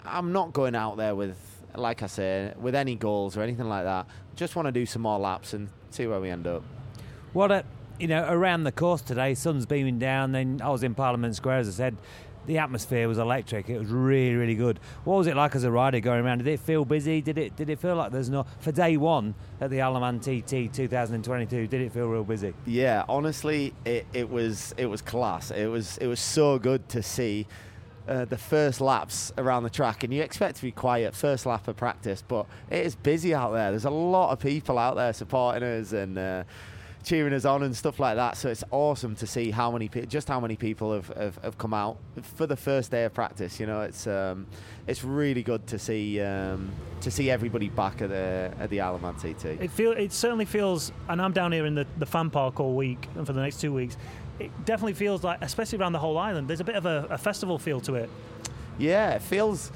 I'm 0.05 0.33
not 0.33 0.53
going 0.53 0.75
out 0.75 0.97
there 0.97 1.15
with 1.15 1.37
like 1.75 2.03
I 2.03 2.06
say 2.06 2.53
with 2.59 2.75
any 2.75 2.94
goals 2.94 3.37
or 3.37 3.43
anything 3.43 3.69
like 3.69 3.85
that. 3.85 4.06
Just 4.37 4.56
want 4.56 4.67
to 4.67 4.73
do 4.73 4.87
some 4.87 5.03
more 5.03 5.19
laps 5.19 5.53
and 5.53 5.69
see 5.91 6.06
where 6.06 6.21
we 6.21 6.31
end 6.31 6.47
up. 6.47 6.62
What 7.33 7.50
a 7.50 7.65
you 7.99 8.09
know 8.09 8.27
around 8.29 8.65
the 8.65 8.73
course 8.73 9.03
today, 9.03 9.35
sun's 9.35 9.67
beaming 9.67 9.99
down. 9.99 10.33
Then 10.33 10.61
I 10.62 10.71
was 10.71 10.83
in 10.83 10.94
Parliament 10.94 11.37
Square, 11.37 11.59
as 11.59 11.69
I 11.69 11.73
said 11.73 11.97
the 12.47 12.59
atmosphere 12.59 13.09
was 13.09 13.19
electric. 13.19 13.69
It 13.69 13.79
was 13.79 13.89
really, 13.89 14.35
really 14.35 14.55
good. 14.55 14.81
What 15.05 15.17
was 15.17 15.27
it 15.27 15.37
like 15.37 15.55
as 15.55 15.65
a 15.65 15.71
rider 15.71 16.00
going 16.00 16.25
around? 16.25 16.39
Did 16.39 16.49
it 16.49 16.61
feel 16.61 16.85
busy? 16.85 17.21
Did 17.21 17.39
it 17.39 17.56
did 17.56 17.71
it 17.71 17.79
feel 17.79 17.94
like 17.94 18.12
there's 18.12 18.31
no 18.31 18.47
for 18.61 18.73
day 18.73 18.97
one 18.97 19.35
at 19.61 19.71
the 19.71 19.81
Isle 19.81 19.97
of 19.97 20.03
Man 20.03 20.19
TT 20.21 20.73
2022? 20.73 21.67
Did 21.67 21.81
it 21.81 21.93
feel 21.93 22.09
real 22.09 22.25
busy? 22.25 22.55
Yeah, 22.67 23.05
honestly, 23.09 23.75
it, 23.85 24.06
it 24.12 24.29
was 24.29 24.75
it 24.77 24.87
was 24.87 25.03
class. 25.03 25.50
It 25.50 25.67
was 25.67 25.99
it 25.99 26.06
was 26.06 26.21
so 26.21 26.59
good 26.59 26.89
to 26.91 27.03
see. 27.03 27.47
Uh, 28.09 28.25
the 28.25 28.37
first 28.37 28.81
laps 28.81 29.33
around 29.39 29.62
the 29.62 29.71
track, 29.71 30.03
and 30.03 30.12
you 30.12 30.23
expect 30.23 30.56
to 30.56 30.62
be 30.62 30.73
quiet 30.73 31.15
first 31.15 31.46
lap 31.46 31.69
of 31.69 31.77
practice, 31.77 32.20
but 32.27 32.46
it 32.69 32.84
is 32.84 32.96
busy 32.96 33.32
out 33.32 33.53
there. 33.53 33.70
There's 33.70 33.84
a 33.84 33.91
lot 33.91 34.32
of 34.32 34.41
people 34.41 34.77
out 34.77 34.96
there 34.96 35.13
supporting 35.13 35.63
us, 35.63 35.93
and 35.93 36.19
uh, 36.19 36.43
cheering 37.05 37.32
us 37.32 37.44
on 37.44 37.63
and 37.63 37.77
stuff 37.77 37.99
like 37.99 38.17
that. 38.17 38.37
So 38.37 38.49
it's 38.49 38.65
awesome 38.71 39.17
to 39.17 39.27
see 39.27 39.51
how 39.51 39.71
many 39.71 39.89
pe- 39.89 40.06
just 40.06 40.29
how 40.29 40.41
many 40.41 40.56
people 40.56 40.93
have, 40.93 41.09
have, 41.09 41.37
have, 41.39 41.59
come 41.59 41.75
out 41.75 41.99
for 42.23 42.47
the 42.47 42.56
first 42.56 42.91
day 42.91 43.05
of 43.05 43.15
practice. 43.15 43.59
You 43.59 43.67
know, 43.67 43.82
it's 43.82 44.06
um, 44.06 44.47
it's 44.87 45.05
really 45.05 45.43
good 45.43 45.67
to 45.69 45.79
see 45.79 46.21
um, 46.21 46.71
to 47.01 47.11
see 47.11 47.31
everybody 47.31 47.69
back 47.69 48.03
at 48.03 48.11
the 48.11 48.53
at 48.59 48.71
the 48.71 48.81
Isle 48.81 48.97
of 48.97 49.03
Man 49.03 49.15
TT. 49.15 49.44
It 49.44 49.71
feel 49.71 49.93
it 49.93 50.13
certainly 50.13 50.44
feels, 50.44 50.93
and 51.09 51.21
I'm 51.21 51.32
down 51.32 51.53
here 51.53 51.67
in 51.67 51.75
the, 51.75 51.87
the 51.99 52.06
fan 52.06 52.31
park 52.31 52.61
all 52.61 52.75
week 52.75 53.09
and 53.17 53.27
for 53.27 53.32
the 53.32 53.43
next 53.43 53.61
two 53.61 53.73
weeks. 53.73 53.97
It 54.39 54.51
definitely 54.65 54.94
feels 54.94 55.23
like, 55.23 55.39
especially 55.43 55.79
around 55.79 55.93
the 55.93 55.99
whole 55.99 56.19
island, 56.19 56.49
there's 56.49 56.61
a 56.61 56.65
bit 56.65 56.75
of 56.75 56.87
a, 56.87 57.06
a 57.11 57.19
festival 57.19 57.59
feel 57.59 57.81
to 57.82 57.94
it. 57.94 58.11
Yeah, 58.79 59.11
it 59.11 59.23
feels. 59.23 59.71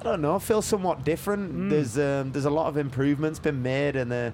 I 0.00 0.04
don't 0.04 0.20
know. 0.20 0.34
It 0.34 0.42
feels 0.42 0.66
somewhat 0.66 1.04
different. 1.04 1.54
Mm. 1.54 1.70
There's 1.70 1.98
um, 1.98 2.32
there's 2.32 2.44
a 2.44 2.50
lot 2.50 2.66
of 2.66 2.76
improvements 2.76 3.38
been 3.38 3.62
made, 3.62 3.94
and 3.94 4.10
the 4.10 4.16
uh, 4.16 4.30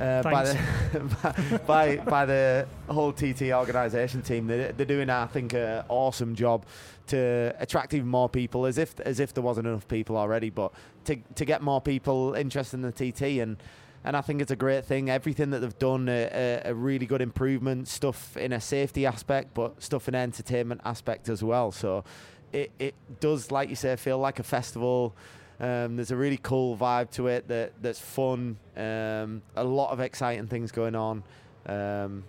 Uh, 0.00 0.22
by 0.22 0.44
the 0.44 1.60
by, 1.66 1.96
by 1.98 2.24
the 2.24 2.66
whole 2.88 3.12
TT 3.12 3.52
organisation 3.52 4.22
team. 4.22 4.46
They're, 4.46 4.72
they're 4.72 4.86
doing, 4.86 5.10
I 5.10 5.26
think, 5.26 5.52
an 5.52 5.84
awesome 5.88 6.34
job 6.34 6.64
to 7.08 7.54
attract 7.58 7.92
even 7.92 8.08
more 8.08 8.28
people, 8.28 8.64
as 8.64 8.78
if 8.78 8.98
as 9.00 9.20
if 9.20 9.34
there 9.34 9.42
wasn't 9.42 9.66
enough 9.66 9.86
people 9.88 10.16
already, 10.16 10.48
but 10.48 10.72
to 11.04 11.16
to 11.34 11.44
get 11.44 11.60
more 11.60 11.82
people 11.82 12.34
interested 12.34 12.76
in 12.76 12.82
the 12.82 12.92
TT 12.92 13.22
and. 13.40 13.56
And 14.02 14.16
I 14.16 14.22
think 14.22 14.40
it's 14.40 14.50
a 14.50 14.56
great 14.56 14.86
thing. 14.86 15.10
Everything 15.10 15.50
that 15.50 15.58
they've 15.58 15.78
done, 15.78 16.08
a, 16.08 16.62
a, 16.64 16.70
a 16.70 16.74
really 16.74 17.04
good 17.04 17.20
improvement. 17.20 17.86
Stuff 17.86 18.34
in 18.34 18.54
a 18.54 18.58
safety 18.58 19.04
aspect, 19.04 19.52
but 19.52 19.82
stuff 19.82 20.08
in 20.08 20.14
an 20.14 20.22
entertainment 20.22 20.80
aspect 20.86 21.28
as 21.28 21.44
well. 21.44 21.70
So 21.70 22.02
it, 22.50 22.70
it 22.78 22.94
does, 23.20 23.50
like 23.50 23.68
you 23.68 23.76
say, 23.76 23.94
feel 23.96 24.18
like 24.18 24.38
a 24.38 24.42
festival. 24.42 25.14
Um, 25.60 25.96
there's 25.96 26.10
a 26.10 26.16
really 26.16 26.38
cool 26.38 26.76
vibe 26.76 27.10
to 27.12 27.26
it 27.26 27.46
that 27.48 27.72
that's 27.82 27.98
fun. 27.98 28.56
Um, 28.76 29.42
a 29.56 29.64
lot 29.64 29.90
of 29.90 30.00
exciting 30.00 30.46
things 30.46 30.72
going 30.72 30.94
on. 30.94 31.22
Um, 31.66 32.24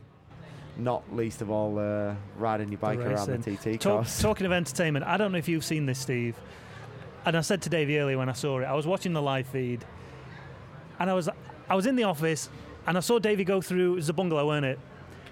not 0.78 1.04
least 1.16 1.42
of 1.42 1.50
all 1.50 1.78
uh, 1.80 2.16
riding 2.38 2.70
your 2.70 2.80
bike 2.80 3.00
around 3.00 3.28
the 3.28 3.56
TT 3.56 3.80
Talk, 3.80 3.98
course. 3.98 4.22
Talking 4.22 4.46
of 4.46 4.52
entertainment, 4.52 5.06
I 5.06 5.18
don't 5.18 5.32
know 5.32 5.38
if 5.38 5.48
you've 5.48 5.66
seen 5.66 5.86
this, 5.86 6.00
Steve. 6.00 6.36
And 7.26 7.38
I 7.38 7.42
said 7.42 7.62
to 7.64 7.70
Davey 7.70 8.00
earlier 8.00 8.18
when 8.18 8.30
I 8.30 8.34
saw 8.34 8.60
it, 8.60 8.66
I 8.66 8.74
was 8.74 8.88
watching 8.88 9.14
the 9.14 9.22
live 9.22 9.48
feed, 9.48 9.86
and 11.00 11.10
I 11.10 11.14
was 11.14 11.30
I 11.70 11.76
was 11.76 11.86
in 11.86 11.96
the 11.96 12.04
office, 12.04 12.50
and 12.86 12.98
I 12.98 13.02
saw 13.02 13.20
Davey 13.20 13.44
go 13.44 13.62
through. 13.62 13.94
It 13.94 13.96
was 13.96 14.08
the 14.08 14.14
bungalow, 14.14 14.48
weren't 14.48 14.66
it? 14.66 14.80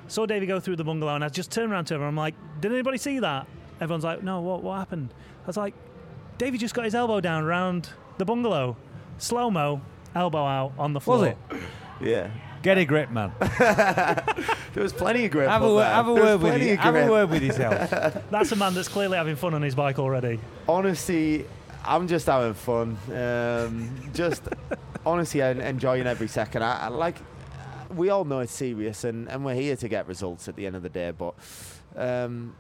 Saw 0.08 0.26
Davey 0.26 0.46
go 0.46 0.60
through 0.60 0.78
the 0.78 0.84
bungalow, 0.84 1.16
and 1.16 1.24
I 1.24 1.30
just 1.30 1.52
turned 1.52 1.72
around 1.72 1.86
to 1.86 1.96
him. 1.96 2.04
I'm 2.04 2.16
like, 2.16 2.36
"Did 2.62 2.72
anybody 2.72 2.98
see 2.98 3.20
that?" 3.20 3.48
Everyone's 3.82 4.04
like, 4.04 4.24
"No, 4.24 4.40
what 4.42 4.64
what 4.64 4.78
happened?" 4.78 5.14
I 5.44 5.48
was 5.48 5.58
like, 5.58 5.74
Davey 6.40 6.58
just 6.58 6.74
got 6.74 6.86
his 6.86 6.96
elbow 6.96 7.20
down 7.20 7.44
around 7.44 7.90
the 8.18 8.24
bungalow. 8.24 8.78
Slow 9.18 9.52
mo, 9.52 9.82
elbow 10.16 10.46
out 10.46 10.72
on 10.80 10.94
the 10.94 11.02
floor. 11.02 11.18
Was 11.20 11.28
it? 11.28 11.38
Yeah. 12.02 12.32
Get 12.64 12.78
a 12.78 12.86
grip, 12.86 13.12
man. 13.12 13.32
There 14.74 14.84
was 14.84 14.94
plenty 14.94 15.26
of 15.26 15.32
grip. 15.32 15.50
Have 15.50 15.64
a, 15.64 15.74
word, 15.74 15.84
have 15.84 16.08
a 16.08 16.14
word 16.14 16.42
with 16.42 16.52
plenty 16.52 16.68
you. 16.68 16.74
of 16.74 16.80
Have 16.80 16.96
a 16.96 17.10
word 17.10 17.30
with 17.32 17.42
yourself. 17.44 17.90
That's 18.32 18.52
a 18.52 18.56
man 18.56 18.74
that's 18.76 18.88
clearly 18.88 19.18
having 19.18 19.36
fun 19.36 19.54
on 19.54 19.62
his 19.64 19.74
bike 19.76 19.98
already. 20.00 20.40
Honestly, 20.68 21.46
I'm 21.84 22.08
just 22.08 22.28
having 22.28 22.54
fun. 22.54 22.98
Um, 23.14 23.90
just 24.14 24.44
honestly, 25.06 25.42
en- 25.42 25.60
enjoying 25.60 26.06
every 26.08 26.28
second. 26.28 26.64
I, 26.64 26.86
I 26.86 26.88
like. 26.90 27.18
We 27.94 28.10
all 28.10 28.24
know 28.24 28.40
it's 28.40 28.54
serious, 28.54 29.04
and, 29.04 29.28
and 29.28 29.44
we're 29.44 29.56
here 29.56 29.76
to 29.76 29.88
get 29.90 30.08
results 30.08 30.48
at 30.48 30.56
the 30.56 30.68
end 30.68 30.76
of 30.76 30.84
the 30.84 30.90
day. 30.90 31.12
But 31.12 31.34
um, 31.96 32.56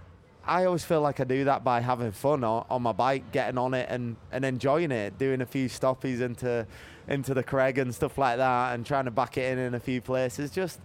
I 0.50 0.65
always 0.65 0.84
feel 0.84 1.01
like 1.01 1.20
I 1.20 1.25
do 1.25 1.44
that 1.46 1.63
by 1.63 1.79
having 1.79 2.12
fun 2.12 2.44
on, 2.44 2.65
on 2.70 2.82
my 2.82 2.91
bike, 2.91 3.32
getting 3.32 3.58
on 3.60 3.74
it, 3.75 3.88
and, 3.89 4.15
and 4.32 4.44
enjoying 4.44 4.91
it. 4.91 5.18
Doing 5.20 5.41
a 5.41 5.46
few 5.46 5.70
stoppies 5.70 6.22
into 6.22 6.65
into 7.08 7.34
the 7.34 7.44
Creg 7.44 7.77
and 7.77 7.94
stuff 7.94 8.18
like 8.18 8.38
that, 8.38 8.74
and 8.74 8.86
trying 8.86 9.06
to 9.06 9.12
back 9.12 9.38
it 9.38 9.51
in 9.53 9.60
in 9.60 9.74
a 9.75 9.79
few 9.79 10.01
places. 10.01 10.50
Just 10.50 10.79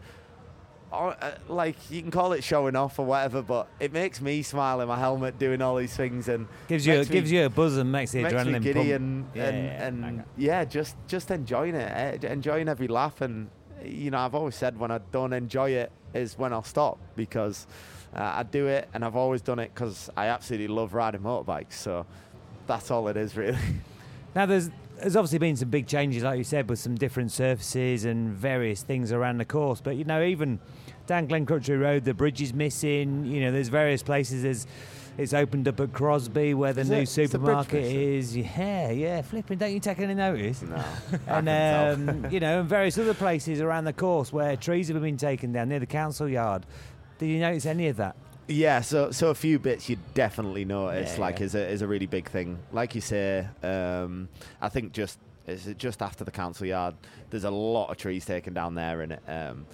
uh, 0.92 1.14
like 1.48 1.76
you 1.90 2.02
can 2.02 2.10
call 2.10 2.32
it 2.34 2.44
showing 2.44 2.76
off 2.76 2.98
or 2.98 3.06
whatever, 3.06 3.42
but 3.42 3.68
it 3.80 3.92
makes 3.92 4.20
me 4.20 4.42
smile 4.42 4.80
in 4.82 4.86
my 4.88 4.98
helmet 4.98 5.38
doing 5.38 5.60
all 5.62 5.76
these 5.76 5.96
things 5.96 6.28
and 6.28 6.46
Gives 6.68 6.86
you 6.86 6.94
makes 6.94 7.08
me- 7.08 7.12
gives 7.14 7.32
you 7.32 7.44
a 7.46 7.48
buzz 7.50 7.76
and 7.78 7.90
makes 7.90 8.12
the 8.12 8.22
makes 8.22 8.34
adrenaline 8.34 8.62
giddy 8.62 8.74
pump. 8.80 8.92
and 8.92 9.26
Yeah, 9.34 9.44
and, 9.48 9.64
yeah, 9.64 9.86
and 9.86 10.24
yeah, 10.36 10.64
just 10.64 10.96
just 11.08 11.30
enjoying 11.30 11.74
it, 11.74 12.22
eh, 12.22 12.28
enjoying 12.30 12.68
every 12.68 12.86
laugh. 12.88 13.20
And 13.22 13.48
you 13.84 14.10
know, 14.10 14.18
I've 14.18 14.34
always 14.34 14.54
said 14.54 14.78
when 14.78 14.90
I 14.90 14.98
don't 15.10 15.32
enjoy 15.32 15.70
it 15.70 15.90
is 16.12 16.38
when 16.38 16.52
I'll 16.52 16.62
stop 16.62 16.98
because 17.16 17.66
uh, 18.14 18.32
I 18.36 18.42
do 18.44 18.66
it, 18.66 18.88
and 18.94 19.04
I've 19.04 19.16
always 19.16 19.42
done 19.42 19.58
it 19.58 19.72
because 19.74 20.10
I 20.16 20.26
absolutely 20.26 20.68
love 20.68 20.94
riding 20.94 21.22
motorbikes. 21.22 21.72
So 21.72 22.06
that's 22.66 22.90
all 22.90 23.08
it 23.08 23.16
is, 23.16 23.36
really. 23.36 23.58
Now 24.34 24.46
there's 24.46 24.70
there's 25.00 25.16
obviously 25.16 25.38
been 25.38 25.56
some 25.56 25.70
big 25.70 25.86
changes, 25.86 26.22
like 26.22 26.38
you 26.38 26.44
said, 26.44 26.68
with 26.68 26.78
some 26.78 26.94
different 26.94 27.32
surfaces 27.32 28.04
and 28.04 28.30
various 28.30 28.82
things 28.82 29.12
around 29.12 29.38
the 29.38 29.44
course. 29.44 29.80
But 29.80 29.96
you 29.96 30.04
know, 30.04 30.22
even 30.22 30.60
down 31.06 31.28
Glencrutchery 31.28 31.80
Road, 31.80 32.04
the 32.04 32.14
bridge 32.14 32.40
is 32.40 32.54
missing. 32.54 33.26
You 33.26 33.40
know, 33.40 33.52
there's 33.52 33.68
various 33.68 34.02
places. 34.02 34.42
There's 34.42 34.66
it's 35.16 35.32
opened 35.32 35.68
up 35.68 35.78
at 35.78 35.92
Crosby 35.92 36.54
where 36.54 36.72
the 36.72 36.80
Is 36.80 36.90
new 36.90 36.96
it? 36.96 37.02
Is 37.02 37.14
the 37.14 37.20
bridge 37.20 37.30
supermarket 37.30 37.84
is. 37.84 38.36
Yeah, 38.36 38.90
yeah, 38.90 39.22
flipping. 39.22 39.58
Don't 39.58 39.72
you 39.72 39.78
take 39.78 40.00
any 40.00 40.14
notice? 40.14 40.62
no, 40.62 40.74
and 41.28 41.46
can 41.46 42.08
um, 42.08 42.32
you 42.32 42.40
know, 42.40 42.60
and 42.60 42.68
various 42.68 42.98
other 42.98 43.14
places 43.14 43.60
around 43.60 43.84
the 43.84 43.92
course 43.92 44.32
where 44.32 44.56
trees 44.56 44.88
have 44.88 45.00
been 45.00 45.16
taken 45.16 45.52
down 45.52 45.68
near 45.68 45.78
the 45.78 45.86
council 45.86 46.28
yard. 46.28 46.66
Did 47.18 47.26
you 47.26 47.38
notice 47.40 47.66
any 47.66 47.88
of 47.88 47.96
that? 47.96 48.16
Yeah, 48.46 48.82
so 48.82 49.10
so 49.10 49.30
a 49.30 49.34
few 49.34 49.58
bits 49.58 49.88
you 49.88 49.96
definitely 50.12 50.64
notice, 50.66 51.14
Yeah, 51.14 51.20
like 51.20 51.38
yeah. 51.38 51.46
is 51.46 51.54
a 51.54 51.66
is 51.66 51.82
a 51.82 51.86
really 51.86 52.06
big 52.06 52.28
thing. 52.28 52.58
Like 52.72 52.94
you 52.94 53.00
say, 53.00 53.46
um, 53.62 54.28
I 54.60 54.68
think 54.68 54.92
just 54.92 55.18
is 55.46 55.66
it 55.66 55.78
just 55.78 56.02
after 56.02 56.24
the 56.24 56.30
council 56.30 56.66
yard, 56.66 56.94
there's 57.30 57.44
a 57.44 57.50
lot 57.50 57.90
of 57.90 57.96
trees 57.96 58.26
taken 58.26 58.52
down 58.52 58.74
there, 58.74 59.00
and 59.00 59.18
um, 59.28 59.66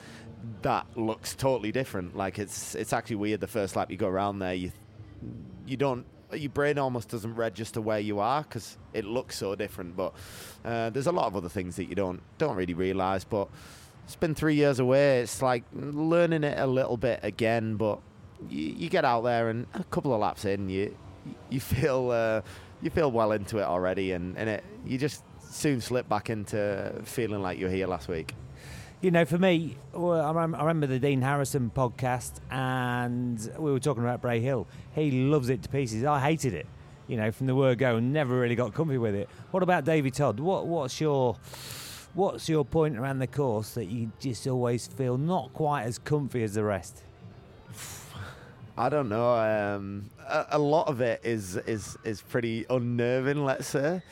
that 0.63 0.87
looks 0.97 1.35
totally 1.35 1.73
different. 1.73 2.17
Like 2.17 2.39
it's 2.39 2.77
it's 2.77 2.93
actually 2.93 3.17
weird. 3.17 3.41
The 3.41 3.49
first 3.49 3.75
lap 3.75 3.91
you 3.91 3.97
go 3.97 4.09
around 4.09 4.39
there, 4.39 4.55
you 4.55 4.71
you 5.67 5.77
don't 5.77 6.07
your 6.33 6.51
brain 6.51 6.79
almost 6.79 7.09
doesn't 7.09 7.35
register 7.35 7.81
where 7.81 7.99
you 7.99 8.21
are 8.21 8.43
because 8.43 8.79
it 8.93 9.05
looks 9.05 9.37
so 9.37 9.57
different. 9.57 9.97
But 9.97 10.13
uh, 10.65 10.91
there's 10.91 11.09
a 11.09 11.13
lot 11.13 11.27
of 11.27 11.35
other 11.35 11.49
things 11.49 11.75
that 11.75 11.87
you 11.87 11.97
don't 11.97 12.21
don't 12.39 12.55
really 12.55 12.75
realise. 12.75 13.25
But 13.25 13.49
it's 14.11 14.17
been 14.17 14.35
three 14.35 14.57
years 14.57 14.81
away. 14.81 15.21
It's 15.21 15.41
like 15.41 15.63
learning 15.73 16.43
it 16.43 16.59
a 16.59 16.67
little 16.67 16.97
bit 16.97 17.21
again. 17.23 17.77
But 17.77 18.01
you, 18.49 18.75
you 18.77 18.89
get 18.89 19.05
out 19.05 19.21
there 19.21 19.51
and 19.51 19.69
a 19.73 19.85
couple 19.85 20.13
of 20.13 20.19
laps 20.19 20.45
in, 20.45 20.69
you 20.69 20.97
you 21.49 21.61
feel 21.61 22.11
uh, 22.11 22.41
you 22.83 22.91
feel 22.91 23.13
well 23.13 23.31
into 23.31 23.59
it 23.59 23.63
already, 23.63 24.11
and, 24.11 24.37
and 24.37 24.49
it 24.49 24.65
you 24.85 24.99
just 24.99 25.23
soon 25.39 25.81
slip 25.81 26.09
back 26.09 26.29
into 26.29 26.93
feeling 27.05 27.41
like 27.41 27.61
you 27.61 27.67
were 27.67 27.73
here 27.73 27.87
last 27.87 28.09
week. 28.09 28.35
You 29.01 29.13
know, 29.13 29.25
for 29.25 29.39
me, 29.39 29.77
I, 29.95 30.01
I 30.01 30.35
remember 30.43 30.89
the 30.89 30.99
Dean 30.99 31.23
Harrison 31.23 31.71
podcast, 31.73 32.41
and 32.51 33.39
we 33.61 33.71
were 33.71 33.79
talking 33.79 34.03
about 34.03 34.21
Bray 34.21 34.41
Hill. 34.41 34.67
He 34.93 35.13
loves 35.13 35.51
it 35.51 35.63
to 35.63 35.69
pieces. 35.69 36.03
I 36.03 36.19
hated 36.19 36.53
it, 36.53 36.67
you 37.07 37.17
know, 37.17 37.31
from 37.31 37.47
the 37.47 37.55
word 37.55 37.79
go, 37.79 37.95
and 37.95 38.13
never 38.13 38.41
really 38.41 38.57
got 38.57 38.75
comfy 38.75 38.99
with 38.99 39.15
it. 39.15 39.29
What 39.53 39.63
about 39.63 39.85
Davey 39.85 40.11
Todd? 40.11 40.41
What, 40.41 40.67
what's 40.67 41.01
your 41.01 41.37
what's 42.15 42.49
your 42.49 42.65
point 42.65 42.97
around 42.99 43.19
the 43.19 43.27
course 43.27 43.75
that 43.75 43.87
you 43.87 44.13
just 44.21 44.47
always 44.47 44.87
feel 44.87 45.17
not 45.19 45.53
quite 45.53 45.85
as 45.85 45.99
comfy 45.99 46.43
as 46.43 46.55
the 46.55 46.65
rest? 46.65 47.03
I 48.79 48.89
don't 48.89 49.09
know. 49.09 49.35
Um, 49.35 50.11
a, 50.27 50.47
a 50.53 50.59
lot 50.59 50.89
of 50.89 51.01
it 51.01 51.21
is 51.25 51.57
is 51.57 51.97
is 52.05 52.23
pretty 52.23 52.65
unnerving. 52.71 53.45
Let's 53.45 53.67
say. 53.69 54.03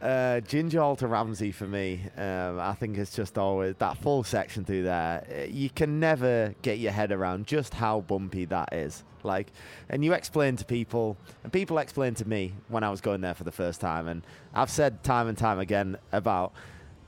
Uh, 0.00 0.38
Ginger 0.38 0.78
Hall 0.78 0.94
to 0.94 1.08
Ramsey 1.08 1.50
for 1.50 1.66
me, 1.66 2.00
um, 2.16 2.60
I 2.60 2.72
think 2.74 2.96
it's 2.98 3.16
just 3.16 3.36
always 3.36 3.74
that 3.78 3.98
full 3.98 4.22
section 4.22 4.64
through 4.64 4.84
there. 4.84 5.26
uh, 5.28 5.46
You 5.50 5.68
can 5.70 5.98
never 5.98 6.54
get 6.62 6.78
your 6.78 6.92
head 6.92 7.10
around 7.10 7.48
just 7.48 7.74
how 7.74 8.02
bumpy 8.02 8.44
that 8.44 8.72
is. 8.72 9.02
Like, 9.24 9.50
and 9.88 10.04
you 10.04 10.12
explain 10.12 10.54
to 10.54 10.64
people, 10.64 11.16
and 11.42 11.52
people 11.52 11.78
explain 11.78 12.14
to 12.14 12.28
me 12.28 12.54
when 12.68 12.84
I 12.84 12.90
was 12.90 13.00
going 13.00 13.22
there 13.22 13.34
for 13.34 13.42
the 13.42 13.50
first 13.50 13.80
time, 13.80 14.06
and 14.06 14.22
I've 14.54 14.70
said 14.70 15.02
time 15.02 15.26
and 15.26 15.36
time 15.36 15.58
again 15.58 15.98
about 16.12 16.52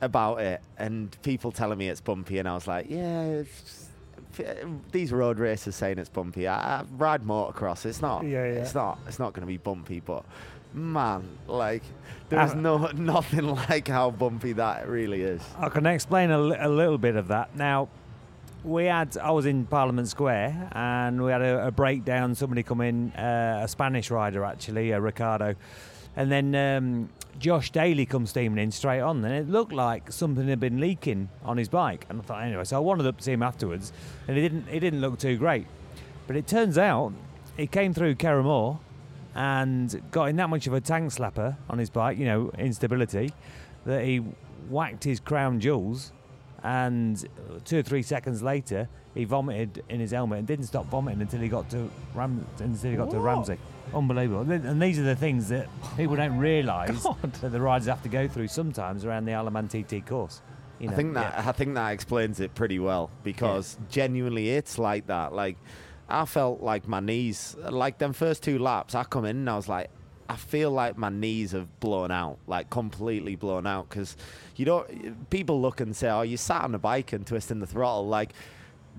about 0.01 0.41
it, 0.41 0.61
and 0.79 1.17
people 1.23 1.53
telling 1.53 1.79
me 1.79 1.89
it's 1.89 2.01
bumpy, 2.01 2.39
and 2.39 2.49
I 2.49 2.55
was 2.55 2.67
like, 2.67 2.87
yeah, 2.89 3.23
it's 3.25 3.89
these 4.93 5.13
road 5.13 5.39
racers 5.39 5.75
saying 5.77 5.99
it's 5.99 6.09
bumpy. 6.09 6.47
I, 6.49 6.81
I 6.81 6.85
ride 6.97 7.25
motocross. 7.25 7.85
It's 7.87 8.01
not. 8.01 8.25
Yeah, 8.25 8.45
yeah. 8.45 8.61
It's 8.61 8.75
not. 8.75 8.99
It's 9.07 9.19
not 9.19 9.33
going 9.33 9.43
to 9.43 9.47
be 9.47 9.57
bumpy. 9.57 10.01
But 10.01 10.25
man, 10.73 11.29
like 11.47 11.83
there's 12.29 12.55
no 12.55 12.77
nothing 12.95 13.47
like 13.49 13.89
how 13.89 14.11
bumpy 14.11 14.53
that 14.55 14.89
really 14.89 15.23
is. 15.23 15.43
I 15.59 15.69
can 15.69 15.87
explain 15.87 16.31
a, 16.31 16.39
li- 16.39 16.57
a 16.59 16.69
little 16.69 16.99
bit 16.99 17.17
of 17.17 17.29
that. 17.29 17.57
Now, 17.57 17.89
we 18.63 18.85
had, 18.85 19.17
I 19.17 19.31
was 19.31 19.47
in 19.47 19.67
Parliament 19.67 20.09
Square 20.09 20.71
and 20.73 21.23
we 21.23 21.33
had 21.33 21.43
a, 21.43 21.69
a 21.69 21.71
breakdown. 21.71 22.35
Somebody 22.35 22.63
come 22.63 22.81
in, 22.83 23.11
uh, 23.13 23.63
a 23.65 23.69
Spanish 23.69 24.11
rider 24.11 24.45
actually, 24.45 24.93
uh, 24.93 24.99
Ricardo. 24.99 25.55
And 26.17 26.31
then 26.31 26.55
um, 26.55 27.09
Josh 27.39 27.71
Daley 27.71 28.07
come 28.07 28.27
steaming 28.27 28.63
in 28.63 28.71
straight 28.71 29.01
on. 29.01 29.25
And 29.25 29.35
it 29.35 29.49
looked 29.49 29.73
like 29.73 30.13
something 30.13 30.49
had 30.49 30.61
been 30.61 30.81
leaking 30.81 31.29
on 31.45 31.57
his 31.57 31.69
bike. 31.69 32.07
And 32.09 32.21
I 32.21 32.25
thought, 32.25 32.43
anyway, 32.43 32.65
so 32.65 32.77
I 32.77 32.81
wanted 32.81 33.07
up 33.07 33.19
to 33.19 33.23
see 33.23 33.33
him 33.33 33.43
afterwards. 33.43 33.93
And 34.29 34.37
he 34.37 34.43
didn't, 34.43 34.69
he 34.69 34.79
didn't 34.79 35.01
look 35.01 35.19
too 35.19 35.37
great. 35.37 35.67
But 36.27 36.37
it 36.37 36.47
turns 36.47 36.79
out 36.79 37.13
he 37.57 37.67
came 37.67 37.95
through 37.95 38.17
Kerrowmoar 38.17 38.79
and 39.35 40.03
got 40.11 40.27
in 40.27 40.37
that 40.37 40.51
much 40.51 40.67
of 40.67 40.73
a 40.73 40.81
tank 40.81 41.11
slapper 41.13 41.57
on 41.69 41.79
his 41.79 41.91
bike, 41.91 42.19
you 42.19 42.25
know, 42.25 42.51
instability, 42.59 43.33
that 43.85 44.05
he 44.05 44.19
whacked 44.69 45.05
his 45.05 45.21
crown 45.21 45.61
jewels, 45.61 46.13
and 46.63 47.27
two 47.65 47.79
or 47.79 47.83
three 47.83 48.03
seconds 48.03 48.43
later, 48.43 48.89
he 49.15 49.25
vomited 49.25 49.83
in 49.89 50.01
his 50.01 50.13
helmet 50.13 50.39
and 50.39 50.47
didn't 50.47 50.67
stop 50.67 50.87
vomiting 50.87 51.21
until 51.21 51.41
he 51.41 51.49
got 51.49 51.69
to 51.71 51.91
Ram- 52.15 52.47
until 52.59 52.91
he 52.91 52.97
got 52.97 53.11
to 53.11 53.19
Ramsey. 53.19 53.59
Unbelievable. 53.93 54.51
And 54.51 54.81
these 54.81 54.99
are 54.99 55.05
the 55.05 55.17
things 55.17 55.49
that 55.49 55.69
people 55.97 56.17
don't 56.17 56.39
realise 56.39 57.03
that 57.41 57.51
the 57.51 57.61
riders 57.61 57.89
have 57.89 58.03
to 58.05 58.09
go 58.09 58.29
through 58.29 58.49
sometimes 58.49 59.05
around 59.05 59.25
the 59.25 59.35
Isle 59.35 59.49
of 59.49 59.53
Man 59.53 59.69
TT 59.69 60.07
course. 60.07 60.41
You 60.79 60.87
know, 60.87 60.93
I 60.93 60.97
think 60.97 61.15
that 61.15 61.35
yeah. 61.35 61.49
I 61.49 61.53
think 61.53 61.75
that 61.75 61.91
explains 61.91 62.41
it 62.41 62.55
pretty 62.55 62.79
well 62.79 63.11
because 63.25 63.77
genuinely 63.91 64.51
it's 64.51 64.79
like 64.79 65.09
that. 65.09 65.33
Like 65.33 65.57
I 66.09 66.25
felt 66.25 66.63
like 66.63 66.89
my 66.89 67.01
knees, 67.01 67.57
like 67.69 67.99
them 67.99 68.13
first 68.13 68.43
two 68.43 68.59
laps, 68.59 68.95
I 68.95 69.05
come 69.05 69.25
in 69.25 69.37
and 69.37 69.51
I 69.51 69.57
was 69.57 69.69
like, 69.69 69.91
I 70.29 70.37
feel 70.37 70.71
like 70.71 70.97
my 70.97 71.09
knees 71.09 71.53
have 71.53 71.81
blown 71.81 72.13
out, 72.13 72.39
like 72.47 72.71
completely 72.71 73.35
blown 73.35 73.67
out. 73.67 73.89
Because 73.89 74.17
you 74.55 74.65
don't, 74.65 75.29
people 75.29 75.61
look 75.61 75.81
and 75.81 75.95
say, 75.95 76.09
"Oh, 76.09 76.23
you 76.23 76.37
sat 76.37 76.63
on 76.63 76.73
a 76.75 76.79
bike 76.79 77.13
and 77.13 77.27
twisting 77.27 77.59
the 77.59 77.67
throttle." 77.67 78.07
Like 78.07 78.33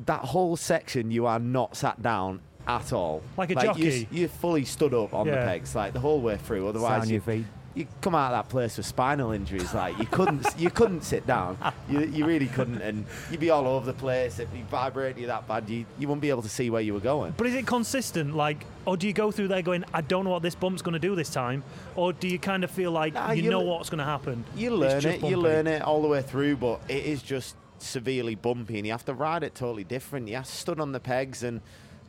that 0.06 0.22
whole 0.22 0.56
section, 0.58 1.12
you 1.12 1.26
are 1.26 1.40
not 1.40 1.76
sat 1.76 2.02
down 2.02 2.42
at 2.68 2.94
all. 2.94 3.22
Like 3.38 3.52
a 3.52 3.54
you, 3.56 3.62
jockey. 3.62 4.08
you 4.12 4.28
fully 4.28 4.66
stood 4.66 4.94
up 4.94 5.14
on 5.14 5.28
the 5.28 5.34
pegs, 5.34 5.76
like 5.76 5.94
the 5.94 6.00
whole 6.00 6.22
way 6.22 6.38
through. 6.38 6.68
Otherwise, 6.68 7.02
Sound 7.04 7.10
you, 7.10 7.20
feet. 7.22 7.46
you 7.74 7.88
come 8.02 8.14
out 8.16 8.32
of 8.34 8.44
that 8.44 8.50
place 8.50 8.78
with 8.78 8.86
spinal 8.86 9.32
injuries. 9.32 9.74
Like 9.74 9.98
you 9.98 10.06
couldn't, 10.06 10.46
you 10.58 10.70
couldn't 10.70 11.04
sit 11.04 11.26
down. 11.26 11.58
You, 11.90 12.02
you 12.02 12.26
really 12.26 12.48
couldn't, 12.48 12.82
and 12.82 13.06
you'd 13.32 13.40
be 13.40 13.50
all 13.50 13.68
over 13.68 13.86
the 13.86 13.98
place. 13.98 14.40
It'd 14.40 14.54
be 14.54 14.62
vibrating 14.64 15.22
you 15.22 15.28
that 15.28 15.48
bad. 15.48 15.70
You, 15.70 15.86
you 15.98 16.08
wouldn't 16.08 16.22
be 16.22 16.30
able 16.30 16.44
to 16.44 16.50
see 16.50 16.70
where 16.70 16.82
you 16.82 16.94
were 16.94 17.00
going. 17.00 17.34
But 17.36 17.48
is 17.48 17.56
it 17.56 17.66
consistent? 17.66 18.36
Like, 18.36 18.66
or 18.86 18.96
do 18.98 19.08
you 19.08 19.14
go 19.14 19.32
through 19.32 19.48
there 19.50 19.62
going, 19.64 19.84
I 19.94 20.02
don't 20.02 20.24
know 20.24 20.32
what 20.32 20.44
this 20.44 20.56
bump's 20.56 20.82
going 20.84 20.94
to 20.94 21.00
do 21.00 21.16
this 21.16 21.30
time? 21.32 21.64
Or 21.96 22.14
do 22.14 22.28
you 22.28 22.38
kind 22.40 22.64
of 22.64 22.72
feel 22.72 22.92
like 22.92 23.14
Nah, 23.16 23.32
you 23.32 23.44
you 23.44 23.50
know 23.50 23.60
l- 23.62 23.66
what's 23.68 23.90
going 23.90 24.00
to 24.00 24.06
happen? 24.06 24.46
You 24.56 24.76
learn 24.76 25.04
it. 25.06 25.24
You 25.24 25.38
learn 25.38 25.66
it 25.68 25.82
all 25.82 26.02
the 26.02 26.08
way 26.08 26.22
through, 26.22 26.58
but 26.58 26.80
it 26.88 27.06
is 27.06 27.22
just 27.24 27.56
severely 27.82 28.36
bumpy, 28.36 28.78
and 28.78 28.86
you 28.86 28.94
have 28.94 29.06
to 29.06 29.14
ride 29.14 29.44
it 29.44 29.56
totally 29.56 29.84
different. 29.84 30.28
You 30.28 30.36
have 30.36 30.46
to 30.46 30.52
stood 30.52 30.80
on 30.80 30.92
the 30.92 31.00
pegs, 31.00 31.44
and 31.44 31.62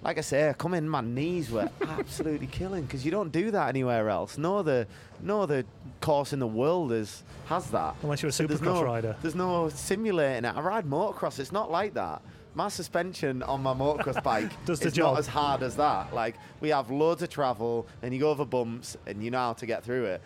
like 0.03 0.19
I 0.19 0.21
say, 0.21 0.49
I 0.49 0.53
come 0.53 0.75
in, 0.75 0.89
my 0.89 1.01
knees 1.01 1.51
were 1.51 1.71
absolutely 1.89 2.49
killing 2.49 2.85
because 2.85 3.05
you 3.05 3.11
don't 3.11 3.31
do 3.31 3.51
that 3.53 3.69
anywhere 3.69 4.09
else. 4.09 4.37
No 4.37 4.59
other, 4.59 4.87
no 5.23 5.43
other 5.43 5.65
course 6.01 6.33
in 6.33 6.41
the 6.41 6.47
world 6.47 6.93
is 6.93 7.23
has 7.47 7.67
that. 7.71 7.95
Unless 8.03 8.23
you're 8.23 8.31
a 8.31 8.33
So 8.33 8.47
there's 8.47 8.61
supercross 8.61 8.65
no, 8.65 8.85
rider. 8.85 9.17
There's 9.23 9.35
no 9.35 9.69
simulating 9.69 10.45
it. 10.45 10.57
I 10.57 10.61
ride 10.61 10.87
motocross. 10.87 11.39
It's 11.39 11.53
not 11.53 11.71
like 11.71 11.95
that. 11.95 12.21
My 12.55 12.69
suspension 12.69 13.43
on 13.45 13.63
my 13.63 13.73
motocross 13.73 14.23
bike 14.25 14.51
Does 14.65 14.81
the 14.81 14.89
is 14.89 14.93
job. 14.95 15.15
not 15.15 15.21
as 15.21 15.27
hard 15.29 15.63
as 15.63 15.77
that. 15.77 16.13
Like 16.13 16.37
we 16.61 16.71
have 16.71 16.91
loads 16.91 17.23
of 17.23 17.29
travel, 17.29 17.87
and 18.03 18.13
you 18.13 18.19
go 18.19 18.31
over 18.31 18.45
bumps, 18.45 18.97
and 19.07 19.23
you 19.23 19.31
know 19.31 19.39
how 19.39 19.53
to 19.55 19.67
get 19.67 19.85
through 19.85 20.07
it. 20.07 20.23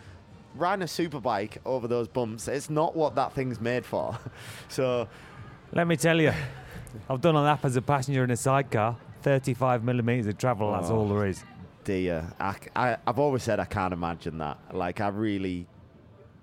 Riding 0.55 0.83
a 0.83 0.87
super 0.87 1.19
bike 1.19 1.59
over 1.65 1.87
those 1.87 2.07
bumps, 2.07 2.47
it's 2.47 2.69
not 2.69 2.95
what 2.95 3.13
that 3.13 3.33
thing's 3.33 3.61
made 3.61 3.85
for. 3.85 4.17
so 4.69 5.07
Let 5.73 5.87
me 5.87 5.95
tell 5.97 6.19
you, 6.19 6.33
I've 7.09 7.21
done 7.21 7.35
a 7.35 7.41
lap 7.41 7.65
as 7.65 7.75
a 7.75 7.81
passenger 7.81 8.23
in 8.23 8.31
a 8.31 8.37
sidecar. 8.37 8.97
35 9.21 9.83
millimetres 9.83 10.27
of 10.27 10.37
travel, 10.37 10.71
that's 10.71 10.89
Oh. 10.89 10.97
all 10.97 11.07
there 11.09 11.25
is. 11.27 11.43
dear. 11.83 12.25
I, 12.39 12.55
I, 12.75 12.97
have 13.05 13.19
always 13.19 13.43
said 13.43 13.59
I 13.59 13.65
can't 13.65 13.93
imagine 13.93 14.37
that. 14.39 14.57
Like 14.73 15.01
I 15.01 15.07
really 15.09 15.67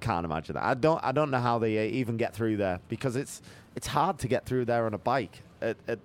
can't 0.01 0.25
imagine 0.25 0.55
that. 0.55 0.65
I 0.65 0.75
don't. 0.75 1.03
I 1.03 1.13
don't 1.13 1.31
know 1.31 1.41
how 1.41 1.59
they 1.59 1.79
uh, 1.79 1.91
even 1.91 2.17
get 2.17 2.35
through 2.35 2.57
there 2.59 2.81
because 2.89 3.15
it's 3.17 3.43
it's 3.77 3.87
hard 3.87 4.19
to 4.21 4.29
get 4.29 4.45
through 4.47 4.65
there 4.67 4.87
on 4.87 4.95
a 4.95 4.99
bike 4.99 5.43
at, 5.63 5.77
at 5.89 5.99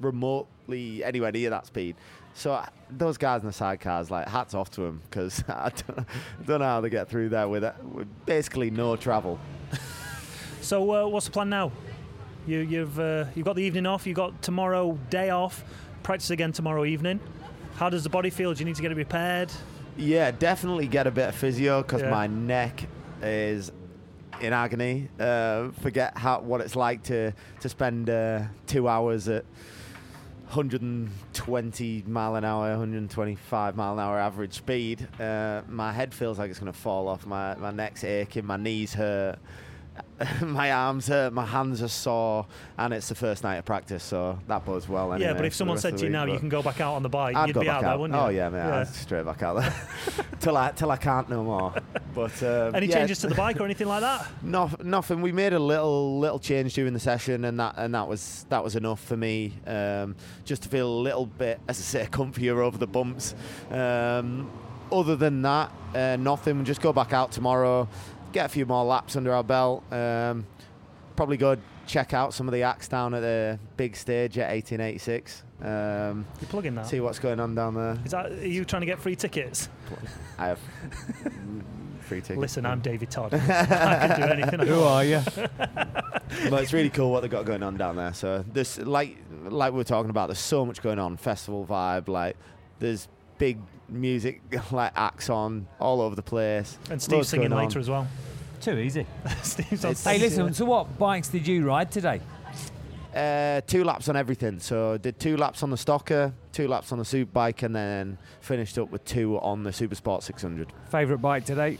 remotely 0.00 1.02
anywhere 1.04 1.32
near 1.32 1.50
that 1.50 1.66
speed. 1.66 1.96
So 2.34 2.52
uh, 2.52 2.66
those 2.90 3.16
guys 3.18 3.42
in 3.42 3.48
the 3.48 3.52
sidecars, 3.52 4.10
like 4.10 4.28
hats 4.28 4.54
off 4.54 4.70
to 4.72 4.82
them 4.82 5.02
because 5.10 5.42
I 5.48 5.70
don't, 5.86 6.06
don't 6.46 6.60
know 6.60 6.66
how 6.66 6.80
they 6.80 6.90
get 6.90 7.08
through 7.08 7.28
there 7.30 7.48
with, 7.48 7.64
with 7.92 8.08
basically 8.26 8.70
no 8.70 8.94
travel. 8.96 9.38
So 10.60 10.92
uh, 10.92 11.08
what's 11.08 11.26
the 11.26 11.32
plan 11.32 11.48
now? 11.50 11.72
You, 12.48 12.60
you've 12.60 12.98
uh, 12.98 13.26
you've 13.34 13.44
got 13.44 13.56
the 13.56 13.62
evening 13.62 13.84
off. 13.84 14.06
You've 14.06 14.16
got 14.16 14.40
tomorrow 14.40 14.98
day 15.10 15.28
off. 15.28 15.62
Practice 16.02 16.30
again 16.30 16.50
tomorrow 16.52 16.86
evening. 16.86 17.20
How 17.76 17.90
does 17.90 18.02
the 18.04 18.08
body 18.08 18.30
feel? 18.30 18.54
Do 18.54 18.60
you 18.60 18.64
need 18.64 18.76
to 18.76 18.80
get 18.82 18.90
it 18.90 18.96
repaired? 18.96 19.52
Yeah, 19.98 20.30
definitely 20.30 20.86
get 20.86 21.06
a 21.06 21.10
bit 21.10 21.28
of 21.28 21.34
physio 21.34 21.82
because 21.82 22.00
Yeah. 22.00 22.10
my 22.10 22.26
neck 22.26 22.86
is 23.22 23.70
in 24.40 24.54
agony. 24.54 25.08
Uh, 25.20 25.72
forget 25.82 26.16
how 26.16 26.40
what 26.40 26.62
it's 26.62 26.74
like 26.74 27.02
to 27.04 27.34
to 27.60 27.68
spend 27.68 28.08
uh, 28.08 28.44
two 28.66 28.88
hours 28.88 29.28
at 29.28 29.44
120 30.52 32.04
mile 32.06 32.34
an 32.36 32.44
hour, 32.46 32.70
125 32.70 33.76
mile 33.76 33.92
an 33.92 33.98
hour 34.00 34.18
average 34.18 34.54
speed. 34.54 35.06
Uh, 35.20 35.60
my 35.68 35.92
head 35.92 36.14
feels 36.14 36.38
like 36.38 36.48
it's 36.48 36.58
going 36.58 36.72
to 36.72 36.78
fall 36.78 37.08
off. 37.08 37.26
My 37.26 37.54
my 37.56 37.70
neck's 37.72 38.04
aching. 38.04 38.46
My 38.46 38.56
knees 38.56 38.94
hurt. 38.94 39.38
my 40.42 40.72
arms 40.72 41.08
hurt. 41.08 41.32
My 41.32 41.46
hands 41.46 41.82
are 41.82 41.88
sore, 41.88 42.46
and 42.76 42.92
it's 42.92 43.08
the 43.08 43.14
first 43.14 43.44
night 43.44 43.56
of 43.56 43.64
practice, 43.64 44.02
so 44.02 44.38
that 44.48 44.64
bodes 44.64 44.88
well. 44.88 45.18
yeah, 45.20 45.32
but 45.32 45.44
if 45.44 45.54
someone 45.54 45.78
said 45.78 45.96
to 45.98 46.04
you 46.04 46.10
now 46.10 46.24
you 46.24 46.38
can 46.38 46.48
go 46.48 46.62
back 46.62 46.80
out 46.80 46.94
on 46.94 47.02
the 47.02 47.08
bike, 47.08 47.36
I'd 47.36 47.48
you'd 47.48 47.60
be 47.60 47.68
out, 47.68 47.84
out. 47.84 47.88
there, 47.88 47.98
wouldn't 47.98 48.18
you? 48.18 48.26
Oh 48.26 48.28
yeah, 48.28 48.48
man, 48.48 48.72
I'd 48.72 48.88
straight 48.88 49.24
back 49.24 49.42
out 49.42 49.60
there 49.60 49.74
till 50.40 50.56
I 50.56 50.72
till 50.72 50.90
I 50.90 50.96
can't 50.96 51.28
no 51.28 51.42
more. 51.42 51.74
But 52.14 52.42
um, 52.42 52.74
Any 52.74 52.86
yeah, 52.86 52.96
changes 52.96 53.20
to 53.20 53.28
the 53.28 53.36
bike 53.36 53.60
or 53.60 53.64
anything 53.64 53.86
like 53.86 54.00
that? 54.00 54.26
No, 54.42 54.68
nothing. 54.82 55.22
We 55.22 55.30
made 55.30 55.52
a 55.52 55.58
little 55.58 56.18
little 56.18 56.40
change 56.40 56.74
during 56.74 56.92
the 56.92 56.98
session, 56.98 57.44
and 57.44 57.60
that 57.60 57.74
and 57.76 57.94
that 57.94 58.08
was 58.08 58.44
that 58.48 58.64
was 58.64 58.74
enough 58.74 59.00
for 59.04 59.16
me, 59.16 59.52
um, 59.68 60.16
just 60.44 60.62
to 60.64 60.68
feel 60.68 60.88
a 60.88 61.00
little 61.00 61.26
bit, 61.26 61.60
as 61.68 61.78
I 61.78 61.82
say, 61.82 62.08
comfier 62.10 62.56
over 62.56 62.76
the 62.76 62.88
bumps. 62.88 63.36
Um, 63.70 64.50
other 64.90 65.16
than 65.16 65.42
that, 65.42 65.72
uh, 65.94 66.16
nothing. 66.16 66.56
We'll 66.56 66.64
just 66.64 66.80
go 66.80 66.92
back 66.92 67.12
out 67.12 67.30
tomorrow, 67.30 67.88
get 68.32 68.46
a 68.46 68.48
few 68.48 68.66
more 68.66 68.84
laps 68.84 69.16
under 69.16 69.32
our 69.32 69.44
belt. 69.44 69.82
Um, 69.92 70.46
probably 71.16 71.36
go 71.36 71.56
check 71.86 72.12
out 72.12 72.34
some 72.34 72.46
of 72.46 72.52
the 72.52 72.62
acts 72.62 72.86
down 72.88 73.14
at 73.14 73.20
the 73.20 73.58
big 73.76 73.96
stage 73.96 74.38
at 74.38 74.50
1886. 74.50 75.42
Um, 75.60 76.26
You're 76.40 76.48
plugging 76.48 76.74
that. 76.76 76.86
see 76.86 77.00
what's 77.00 77.18
going 77.18 77.40
on 77.40 77.54
down 77.54 77.74
there. 77.74 77.98
Is 78.04 78.12
that 78.12 78.30
are 78.30 78.46
you 78.46 78.64
trying 78.64 78.80
to 78.80 78.86
get 78.86 79.00
free 79.00 79.16
tickets? 79.16 79.68
I 80.38 80.48
have 80.48 80.60
free 82.00 82.20
tickets. 82.20 82.38
Listen, 82.38 82.66
I'm 82.66 82.80
David 82.80 83.10
Todd. 83.10 83.34
I 83.34 83.38
can 83.38 84.20
do 84.20 84.26
anything. 84.26 84.60
Who 84.60 84.82
are 84.82 85.04
you? 85.04 85.22
but 85.36 86.62
it's 86.62 86.72
really 86.72 86.90
cool 86.90 87.10
what 87.10 87.22
they've 87.22 87.30
got 87.30 87.44
going 87.44 87.62
on 87.62 87.76
down 87.76 87.96
there. 87.96 88.14
So 88.14 88.44
this, 88.52 88.78
like, 88.78 89.16
like 89.44 89.72
we 89.72 89.78
were 89.78 89.84
talking 89.84 90.10
about, 90.10 90.28
there's 90.28 90.38
so 90.38 90.64
much 90.64 90.80
going 90.82 90.98
on. 90.98 91.16
Festival 91.16 91.66
vibe, 91.68 92.08
like, 92.08 92.36
there's 92.78 93.08
big 93.38 93.58
music, 93.88 94.40
like 94.72 94.92
acts 94.96 95.30
on 95.30 95.66
all 95.80 96.00
over 96.00 96.14
the 96.14 96.22
place. 96.22 96.78
And 96.90 97.00
Steve 97.00 97.16
Loads 97.16 97.28
singing 97.28 97.50
going 97.50 97.60
on. 97.60 97.66
later 97.66 97.78
as 97.78 97.88
well. 97.88 98.06
Too 98.60 98.78
easy. 98.78 99.06
Steve's 99.42 99.84
on 99.84 99.94
Hey, 99.94 100.18
listen, 100.18 100.46
yeah. 100.46 100.52
so 100.52 100.64
what 100.64 100.98
bikes 100.98 101.28
did 101.28 101.46
you 101.46 101.64
ride 101.64 101.90
today? 101.92 102.20
Uh, 103.14 103.60
two 103.66 103.84
laps 103.84 104.08
on 104.08 104.16
everything. 104.16 104.58
So 104.58 104.98
did 104.98 105.18
two 105.18 105.36
laps 105.36 105.62
on 105.62 105.70
the 105.70 105.76
Stocker, 105.76 106.32
two 106.52 106.68
laps 106.68 106.92
on 106.92 106.98
the 106.98 107.04
Super 107.04 107.30
Bike, 107.32 107.62
and 107.62 107.74
then 107.74 108.18
finished 108.40 108.78
up 108.78 108.90
with 108.90 109.04
two 109.04 109.38
on 109.40 109.62
the 109.62 109.72
Super 109.72 109.94
Sport 109.94 110.22
600 110.22 110.72
Favourite 110.90 111.22
bike 111.22 111.44
today? 111.44 111.78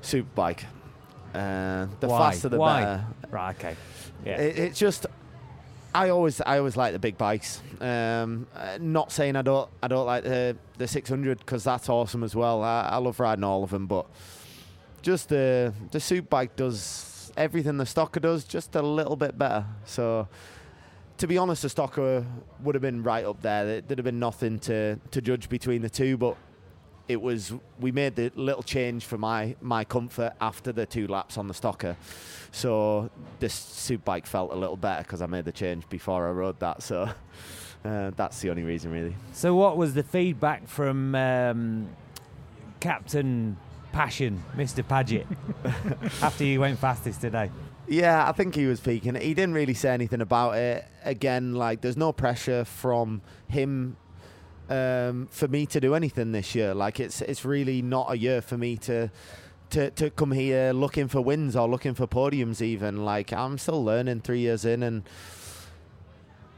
Super 0.00 0.30
Bike. 0.34 0.64
Uh, 1.34 1.86
the 2.00 2.08
Why? 2.08 2.18
faster 2.30 2.48
the 2.48 2.58
Why? 2.58 2.80
better. 2.82 3.04
Right, 3.30 3.56
okay. 3.56 3.76
Yeah. 4.24 4.40
It, 4.40 4.58
it's 4.58 4.78
just 4.78 5.06
I 5.94 6.10
always 6.10 6.40
I 6.40 6.58
always 6.58 6.76
like 6.76 6.92
the 6.92 6.98
big 6.98 7.18
bikes. 7.18 7.60
Um, 7.80 8.46
uh, 8.54 8.78
not 8.80 9.10
saying 9.10 9.34
I 9.36 9.42
don't 9.42 9.68
I 9.82 9.88
don't 9.88 10.06
like 10.06 10.22
the 10.24 10.56
the 10.78 10.86
600 10.86 11.38
because 11.38 11.64
that's 11.64 11.88
awesome 11.88 12.22
as 12.22 12.34
well. 12.36 12.62
I, 12.62 12.82
I 12.82 12.96
love 12.98 13.18
riding 13.18 13.42
all 13.44 13.64
of 13.64 13.70
them, 13.70 13.86
but 13.86 14.06
just 15.02 15.28
the 15.30 15.72
the 15.90 15.98
Super 16.00 16.28
Bike 16.28 16.54
does 16.56 17.32
everything 17.36 17.76
the 17.76 17.84
Stocker 17.84 18.20
does, 18.20 18.44
just 18.44 18.74
a 18.76 18.82
little 18.82 19.16
bit 19.16 19.36
better. 19.38 19.64
So. 19.84 20.28
To 21.18 21.26
be 21.26 21.36
honest, 21.36 21.60
the 21.60 21.68
Stocker 21.68 22.24
would 22.62 22.74
have 22.74 22.80
been 22.80 23.02
right 23.02 23.26
up. 23.26 23.42
There- 23.42 23.82
There'd 23.82 23.98
have 23.98 24.06
been 24.06 24.18
nothing 24.18 24.58
to, 24.60 24.96
to 25.10 25.20
judge 25.20 25.50
between 25.50 25.82
the 25.82 25.90
two, 25.90 26.16
but 26.16 26.34
it 27.10 27.20
was 27.20 27.52
we 27.80 27.90
made 27.90 28.14
the 28.14 28.30
little 28.36 28.62
change 28.62 29.04
for 29.04 29.18
my 29.18 29.56
my 29.60 29.84
comfort 29.84 30.32
after 30.40 30.70
the 30.70 30.86
two 30.86 31.08
laps 31.08 31.36
on 31.36 31.48
the 31.48 31.54
Stocker. 31.54 31.96
So 32.52 33.10
this 33.40 33.52
super 33.52 34.04
bike 34.04 34.26
felt 34.26 34.52
a 34.52 34.56
little 34.56 34.76
better 34.76 35.02
because 35.02 35.20
I 35.20 35.26
made 35.26 35.44
the 35.44 35.52
change 35.52 35.88
before 35.88 36.28
I 36.28 36.30
rode 36.30 36.60
that. 36.60 36.82
So 36.82 37.10
uh, 37.84 38.10
that's 38.16 38.40
the 38.40 38.50
only 38.50 38.62
reason, 38.62 38.92
really. 38.92 39.16
So, 39.32 39.54
what 39.56 39.76
was 39.76 39.94
the 39.94 40.02
feedback 40.02 40.68
from 40.68 41.14
um, 41.14 41.88
Captain 42.78 43.56
Passion, 43.92 44.42
Mr. 44.56 44.84
Padgett, 44.84 45.26
after 46.22 46.44
you 46.44 46.60
went 46.60 46.78
fastest 46.78 47.20
today? 47.20 47.50
Yeah, 47.88 48.28
I 48.28 48.32
think 48.32 48.54
he 48.54 48.66
was 48.66 48.78
peaking. 48.78 49.16
He 49.16 49.34
didn't 49.34 49.54
really 49.54 49.74
say 49.74 49.90
anything 49.90 50.20
about 50.20 50.56
it. 50.56 50.84
Again, 51.04 51.54
like 51.54 51.80
there's 51.80 51.96
no 51.96 52.12
pressure 52.12 52.64
from 52.64 53.20
him 53.48 53.96
um, 54.70 55.26
for 55.30 55.48
me 55.48 55.66
to 55.66 55.80
do 55.80 55.94
anything 55.94 56.32
this 56.32 56.54
year. 56.54 56.72
Like 56.72 57.00
it's 57.00 57.20
it's 57.20 57.44
really 57.44 57.82
not 57.82 58.10
a 58.10 58.16
year 58.16 58.40
for 58.40 58.56
me 58.56 58.76
to. 58.78 59.10
To, 59.74 59.88
to 59.88 60.10
come 60.10 60.32
here 60.32 60.72
looking 60.72 61.06
for 61.06 61.20
wins 61.20 61.54
or 61.54 61.68
looking 61.68 61.94
for 61.94 62.04
podiums 62.08 62.60
even 62.60 63.04
like 63.04 63.32
I'm 63.32 63.56
still 63.56 63.84
learning 63.84 64.20
three 64.22 64.40
years 64.40 64.64
in 64.64 64.82
and 64.82 65.04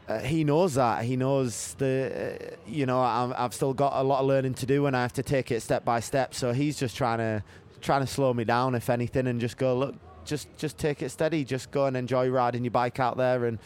uh, 0.08 0.18
he 0.20 0.44
knows 0.44 0.72
that 0.76 1.04
he 1.04 1.16
knows 1.16 1.74
the 1.74 2.38
uh, 2.40 2.56
you 2.66 2.86
know 2.86 3.02
I'm, 3.02 3.34
I've 3.36 3.52
still 3.52 3.74
got 3.74 4.00
a 4.00 4.02
lot 4.02 4.20
of 4.20 4.26
learning 4.28 4.54
to 4.54 4.66
do 4.66 4.86
and 4.86 4.96
I 4.96 5.02
have 5.02 5.12
to 5.12 5.22
take 5.22 5.50
it 5.50 5.60
step 5.60 5.84
by 5.84 6.00
step 6.00 6.32
so 6.32 6.54
he's 6.54 6.78
just 6.78 6.96
trying 6.96 7.18
to 7.18 7.44
trying 7.82 8.00
to 8.00 8.06
slow 8.06 8.32
me 8.32 8.44
down 8.44 8.74
if 8.74 8.88
anything 8.88 9.26
and 9.26 9.38
just 9.38 9.58
go 9.58 9.76
look 9.76 9.94
just 10.24 10.48
just 10.56 10.78
take 10.78 11.02
it 11.02 11.10
steady 11.10 11.44
just 11.44 11.70
go 11.70 11.84
and 11.84 11.98
enjoy 11.98 12.30
riding 12.30 12.64
your 12.64 12.70
bike 12.70 12.98
out 12.98 13.18
there 13.18 13.44
and 13.44 13.58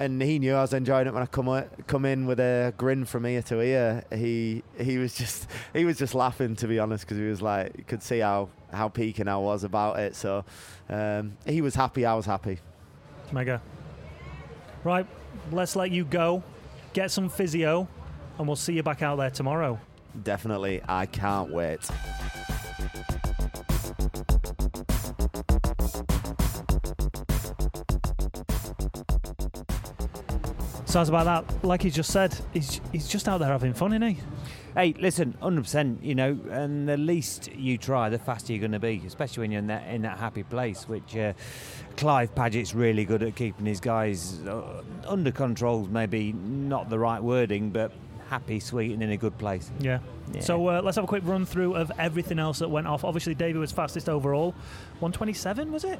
and 0.00 0.20
he 0.22 0.38
knew 0.38 0.54
I 0.54 0.62
was 0.62 0.72
enjoying 0.72 1.06
it 1.06 1.12
when 1.12 1.22
I 1.22 1.26
come 1.26 1.46
o- 1.46 1.68
come 1.86 2.06
in 2.06 2.26
with 2.26 2.40
a 2.40 2.72
grin 2.78 3.04
from 3.04 3.26
ear 3.26 3.42
to 3.42 3.60
ear. 3.60 4.02
He 4.12 4.64
he 4.80 4.96
was 4.96 5.14
just 5.14 5.46
he 5.74 5.84
was 5.84 5.98
just 5.98 6.14
laughing 6.14 6.56
to 6.56 6.66
be 6.66 6.78
honest 6.78 7.04
because 7.04 7.18
he 7.18 7.24
was 7.28 7.42
like 7.42 7.76
you 7.76 7.84
could 7.84 8.02
see 8.02 8.20
how 8.20 8.48
how 8.72 8.88
peaking 8.88 9.28
I 9.28 9.36
was 9.36 9.62
about 9.62 9.98
it. 10.00 10.16
So 10.16 10.44
um, 10.88 11.36
he 11.46 11.60
was 11.60 11.74
happy, 11.74 12.06
I 12.06 12.14
was 12.14 12.24
happy. 12.24 12.58
Mega. 13.30 13.60
Right, 14.82 15.06
let's 15.52 15.76
let 15.76 15.90
you 15.90 16.06
go. 16.06 16.42
Get 16.94 17.10
some 17.10 17.28
physio, 17.28 17.86
and 18.38 18.46
we'll 18.46 18.56
see 18.56 18.72
you 18.72 18.82
back 18.82 19.02
out 19.02 19.16
there 19.16 19.30
tomorrow. 19.30 19.78
Definitely, 20.24 20.80
I 20.88 21.04
can't 21.04 21.52
wait. 21.52 21.80
Sounds 30.90 31.08
about 31.08 31.46
that. 31.46 31.64
Like 31.64 31.82
he 31.82 31.90
just 31.90 32.10
said, 32.10 32.36
he's 32.52 32.80
he's 32.90 33.06
just 33.06 33.28
out 33.28 33.38
there 33.38 33.48
having 33.48 33.74
fun, 33.74 33.92
isn't 33.92 34.16
he? 34.16 34.20
Hey, 34.74 34.94
listen, 34.98 35.36
100%, 35.40 36.02
you 36.02 36.16
know, 36.16 36.38
and 36.50 36.88
the 36.88 36.96
least 36.96 37.52
you 37.54 37.78
try, 37.78 38.08
the 38.08 38.18
faster 38.18 38.52
you're 38.52 38.60
going 38.60 38.72
to 38.72 38.78
be, 38.80 39.02
especially 39.06 39.42
when 39.42 39.50
you're 39.52 39.60
in 39.60 39.66
that, 39.68 39.88
in 39.88 40.02
that 40.02 40.18
happy 40.18 40.42
place, 40.44 40.88
which 40.88 41.16
uh, 41.16 41.32
Clive 41.96 42.34
Padgett's 42.34 42.74
really 42.74 43.04
good 43.04 43.22
at 43.22 43.34
keeping 43.36 43.66
his 43.66 43.80
guys 43.80 44.40
uh, 44.46 44.82
under 45.06 45.30
control, 45.32 45.86
maybe 45.90 46.32
not 46.32 46.88
the 46.88 46.98
right 46.98 47.22
wording, 47.22 47.70
but 47.70 47.92
happy, 48.28 48.58
sweet, 48.58 48.92
and 48.92 49.02
in 49.02 49.10
a 49.10 49.16
good 49.16 49.36
place. 49.38 49.70
Yeah. 49.80 49.98
Yeah. 50.32 50.40
So 50.40 50.68
uh, 50.68 50.82
let's 50.82 50.96
have 50.96 51.04
a 51.04 51.08
quick 51.08 51.24
run 51.24 51.46
through 51.46 51.74
of 51.74 51.90
everything 51.98 52.38
else 52.38 52.60
that 52.60 52.68
went 52.68 52.86
off. 52.86 53.04
Obviously, 53.04 53.34
David 53.34 53.58
was 53.58 53.72
fastest 53.72 54.08
overall. 54.08 54.52
127 55.00 55.72
was 55.72 55.84
it? 55.84 55.98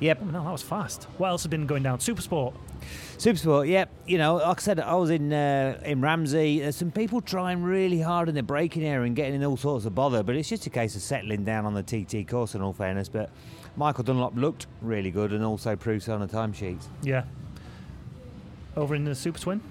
Yep. 0.00 0.18
Oh, 0.22 0.24
no, 0.26 0.44
that 0.44 0.52
was 0.52 0.62
fast. 0.62 1.04
What 1.16 1.28
else 1.28 1.42
has 1.44 1.50
been 1.50 1.66
going 1.66 1.82
down? 1.82 1.98
Supersport. 1.98 2.54
Supersport, 3.16 3.68
yep. 3.68 3.90
You 4.06 4.18
know, 4.18 4.36
like 4.36 4.60
I 4.60 4.62
said, 4.62 4.78
I 4.78 4.94
was 4.94 5.10
in 5.10 5.32
uh, 5.32 5.80
in 5.84 6.02
Ramsey. 6.02 6.60
There's 6.60 6.76
some 6.76 6.90
people 6.90 7.22
trying 7.22 7.62
really 7.62 8.00
hard 8.00 8.28
in 8.28 8.34
the 8.34 8.42
braking 8.42 8.84
area 8.84 9.06
and 9.06 9.16
getting 9.16 9.34
in 9.34 9.44
all 9.44 9.56
sorts 9.56 9.86
of 9.86 9.94
bother, 9.94 10.22
but 10.22 10.36
it's 10.36 10.48
just 10.48 10.66
a 10.66 10.70
case 10.70 10.96
of 10.96 11.02
settling 11.02 11.44
down 11.44 11.64
on 11.64 11.72
the 11.72 11.82
TT 11.82 12.28
course, 12.28 12.54
in 12.54 12.60
all 12.60 12.74
fairness. 12.74 13.08
But 13.08 13.30
Michael 13.76 14.04
Dunlop 14.04 14.36
looked 14.36 14.66
really 14.82 15.10
good 15.10 15.32
and 15.32 15.42
also 15.42 15.76
proved 15.76 16.04
so 16.04 16.14
on 16.14 16.20
the 16.20 16.28
timesheets. 16.28 16.84
Yeah. 17.02 17.24
Over 18.76 18.94
in 18.94 19.04
the 19.04 19.14
Super 19.14 19.38
Twin. 19.38 19.62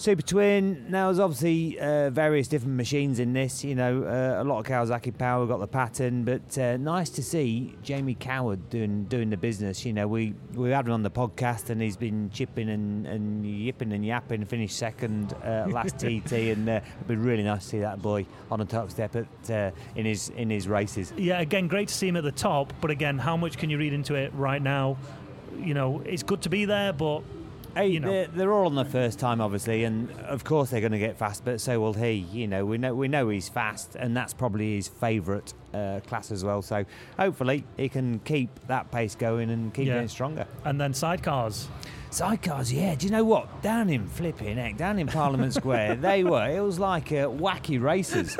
Super 0.00 0.22
Twin. 0.22 0.86
Now, 0.88 1.08
there's 1.08 1.18
obviously 1.18 1.78
uh, 1.78 2.08
various 2.08 2.48
different 2.48 2.74
machines 2.74 3.18
in 3.18 3.34
this. 3.34 3.62
You 3.62 3.74
know, 3.74 4.02
uh, 4.04 4.42
a 4.42 4.44
lot 4.44 4.60
of 4.60 4.64
Kawasaki 4.64 5.16
power 5.18 5.46
got 5.46 5.60
the 5.60 5.66
pattern, 5.66 6.24
but 6.24 6.56
uh, 6.56 6.78
nice 6.78 7.10
to 7.10 7.22
see 7.22 7.76
Jamie 7.82 8.14
Coward 8.14 8.70
doing 8.70 9.04
doing 9.04 9.28
the 9.28 9.36
business. 9.36 9.84
You 9.84 9.92
know, 9.92 10.08
we 10.08 10.32
we 10.54 10.70
had 10.70 10.86
him 10.86 10.92
on 10.92 11.02
the 11.02 11.10
podcast, 11.10 11.68
and 11.68 11.82
he's 11.82 11.98
been 11.98 12.30
chipping 12.30 12.70
and, 12.70 13.06
and 13.06 13.44
yipping 13.44 13.92
and 13.92 14.02
yapping. 14.02 14.42
Finished 14.46 14.78
second 14.78 15.34
uh, 15.44 15.66
last 15.68 15.98
TT, 15.98 16.32
and 16.32 16.66
uh, 16.66 16.80
it'd 16.96 17.06
been 17.06 17.22
really 17.22 17.42
nice 17.42 17.64
to 17.64 17.68
see 17.68 17.80
that 17.80 18.00
boy 18.00 18.24
on 18.50 18.58
the 18.58 18.64
top 18.64 18.90
step 18.90 19.14
at 19.16 19.50
uh, 19.50 19.70
in 19.96 20.06
his 20.06 20.30
in 20.30 20.48
his 20.48 20.66
races. 20.66 21.12
Yeah, 21.18 21.40
again, 21.40 21.68
great 21.68 21.88
to 21.88 21.94
see 21.94 22.08
him 22.08 22.16
at 22.16 22.24
the 22.24 22.32
top, 22.32 22.72
but 22.80 22.90
again, 22.90 23.18
how 23.18 23.36
much 23.36 23.58
can 23.58 23.68
you 23.68 23.76
read 23.76 23.92
into 23.92 24.14
it 24.14 24.32
right 24.32 24.62
now? 24.62 24.96
You 25.58 25.74
know, 25.74 26.00
it's 26.06 26.22
good 26.22 26.40
to 26.40 26.48
be 26.48 26.64
there, 26.64 26.94
but 26.94 27.22
Hey, 27.74 27.88
you 27.88 28.00
know. 28.00 28.10
they're, 28.10 28.26
they're 28.26 28.52
all 28.52 28.66
on 28.66 28.74
the 28.74 28.84
first 28.84 29.18
time, 29.18 29.40
obviously, 29.40 29.84
and 29.84 30.10
of 30.22 30.44
course 30.44 30.70
they're 30.70 30.80
going 30.80 30.92
to 30.92 30.98
get 30.98 31.16
fast, 31.16 31.44
but 31.44 31.60
so 31.60 31.78
will 31.80 31.92
he. 31.94 32.12
You 32.32 32.46
know, 32.48 32.64
we 32.66 32.78
know 32.78 32.94
we 32.94 33.08
know 33.08 33.28
he's 33.28 33.48
fast, 33.48 33.94
and 33.96 34.16
that's 34.16 34.32
probably 34.34 34.76
his 34.76 34.88
favourite 34.88 35.52
uh, 35.72 36.00
class 36.06 36.30
as 36.30 36.44
well. 36.44 36.62
So 36.62 36.84
hopefully 37.18 37.64
he 37.76 37.88
can 37.88 38.18
keep 38.20 38.50
that 38.66 38.90
pace 38.90 39.14
going 39.14 39.50
and 39.50 39.72
keep 39.72 39.86
Yeah. 39.86 39.94
getting 39.94 40.08
stronger. 40.08 40.46
and 40.64 40.80
then 40.80 40.92
sidecars. 40.92 41.66
Sidecars, 42.10 42.72
yeah. 42.74 42.96
Do 42.96 43.06
you 43.06 43.12
know 43.12 43.22
what? 43.22 43.62
Down 43.62 43.88
in 43.88 44.08
flipping 44.08 44.56
heck, 44.56 44.76
down 44.76 44.98
in 44.98 45.06
Parliament 45.06 45.54
Square, 45.54 45.96
they 46.00 46.24
were. 46.24 46.48
It 46.50 46.60
was 46.60 46.80
like 46.80 47.12
uh, 47.12 47.28
wacky 47.28 47.80
races. 47.80 48.36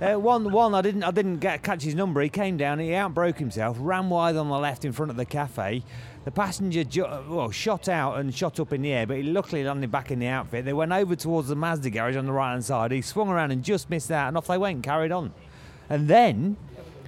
Uh, 0.00 0.16
one, 0.18 0.50
one, 0.52 0.74
I 0.74 0.82
didn't, 0.82 1.02
I 1.04 1.10
didn't 1.10 1.38
get 1.38 1.62
catch 1.62 1.84
his 1.84 1.94
number. 1.94 2.20
He 2.20 2.28
came 2.28 2.56
down, 2.58 2.80
he 2.80 2.92
outbroke 2.92 3.38
himself, 3.38 3.76
ran 3.80 4.10
wide 4.10 4.36
on 4.36 4.48
the 4.50 4.58
left 4.58 4.84
in 4.84 4.92
front 4.92 5.10
of 5.10 5.16
the 5.16 5.24
cafe. 5.24 5.84
The 6.24 6.30
passenger 6.30 6.84
ju- 6.84 7.06
well, 7.28 7.50
shot 7.50 7.88
out 7.88 8.18
and 8.18 8.32
shot 8.32 8.60
up 8.60 8.72
in 8.72 8.82
the 8.82 8.92
air, 8.92 9.06
but 9.06 9.16
he 9.16 9.24
luckily 9.24 9.64
landed 9.64 9.90
back 9.90 10.12
in 10.12 10.20
the 10.20 10.28
outfit. 10.28 10.64
They 10.64 10.72
went 10.72 10.92
over 10.92 11.16
towards 11.16 11.48
the 11.48 11.56
Mazda 11.56 11.90
garage 11.90 12.16
on 12.16 12.26
the 12.26 12.32
right 12.32 12.52
hand 12.52 12.64
side. 12.64 12.92
He 12.92 13.02
swung 13.02 13.28
around 13.28 13.50
and 13.50 13.64
just 13.64 13.90
missed 13.90 14.10
out, 14.10 14.28
and 14.28 14.36
off 14.36 14.46
they 14.46 14.56
went 14.58 14.84
carried 14.84 15.10
on. 15.10 15.32
And 15.90 16.06
then 16.06 16.56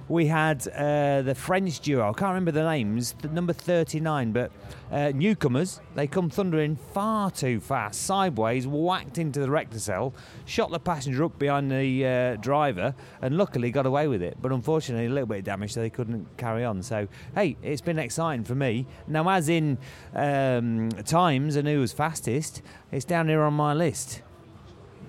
we 0.07 0.27
had 0.27 0.67
uh, 0.67 1.21
the 1.21 1.35
French 1.35 1.79
duo. 1.79 2.09
I 2.09 2.13
can't 2.13 2.29
remember 2.29 2.51
the 2.51 2.63
names, 2.63 3.15
the 3.21 3.29
number 3.29 3.53
39, 3.53 4.31
but 4.31 4.51
uh, 4.91 5.11
newcomers. 5.15 5.79
They 5.95 6.07
come 6.07 6.29
thundering 6.29 6.75
far 6.75 7.31
too 7.31 7.59
fast, 7.59 8.03
sideways, 8.03 8.67
whacked 8.67 9.17
into 9.17 9.39
the 9.39 9.49
rector 9.49 9.79
cell, 9.79 10.13
shot 10.45 10.69
the 10.71 10.79
passenger 10.79 11.23
up 11.23 11.39
behind 11.39 11.71
the 11.71 12.05
uh, 12.05 12.35
driver, 12.35 12.93
and 13.21 13.37
luckily 13.37 13.71
got 13.71 13.85
away 13.85 14.07
with 14.07 14.21
it. 14.21 14.37
But 14.41 14.51
unfortunately, 14.51 15.07
a 15.07 15.09
little 15.09 15.27
bit 15.27 15.39
of 15.39 15.43
damage, 15.45 15.73
so 15.73 15.81
they 15.81 15.89
couldn't 15.89 16.37
carry 16.37 16.63
on. 16.63 16.83
So, 16.83 17.07
hey, 17.33 17.57
it's 17.63 17.81
been 17.81 17.99
exciting 17.99 18.43
for 18.43 18.55
me. 18.55 18.85
Now, 19.07 19.27
as 19.29 19.49
in 19.49 19.77
um, 20.13 20.89
times 21.05 21.55
and 21.55 21.67
who 21.67 21.79
was 21.79 21.93
fastest, 21.93 22.61
it's 22.91 23.05
down 23.05 23.27
here 23.27 23.41
on 23.41 23.53
my 23.53 23.73
list. 23.73 24.21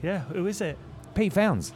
Yeah, 0.03 0.21
who 0.21 0.47
is 0.47 0.61
it? 0.61 0.79
Pete 1.15 1.33
Founds. 1.33 1.73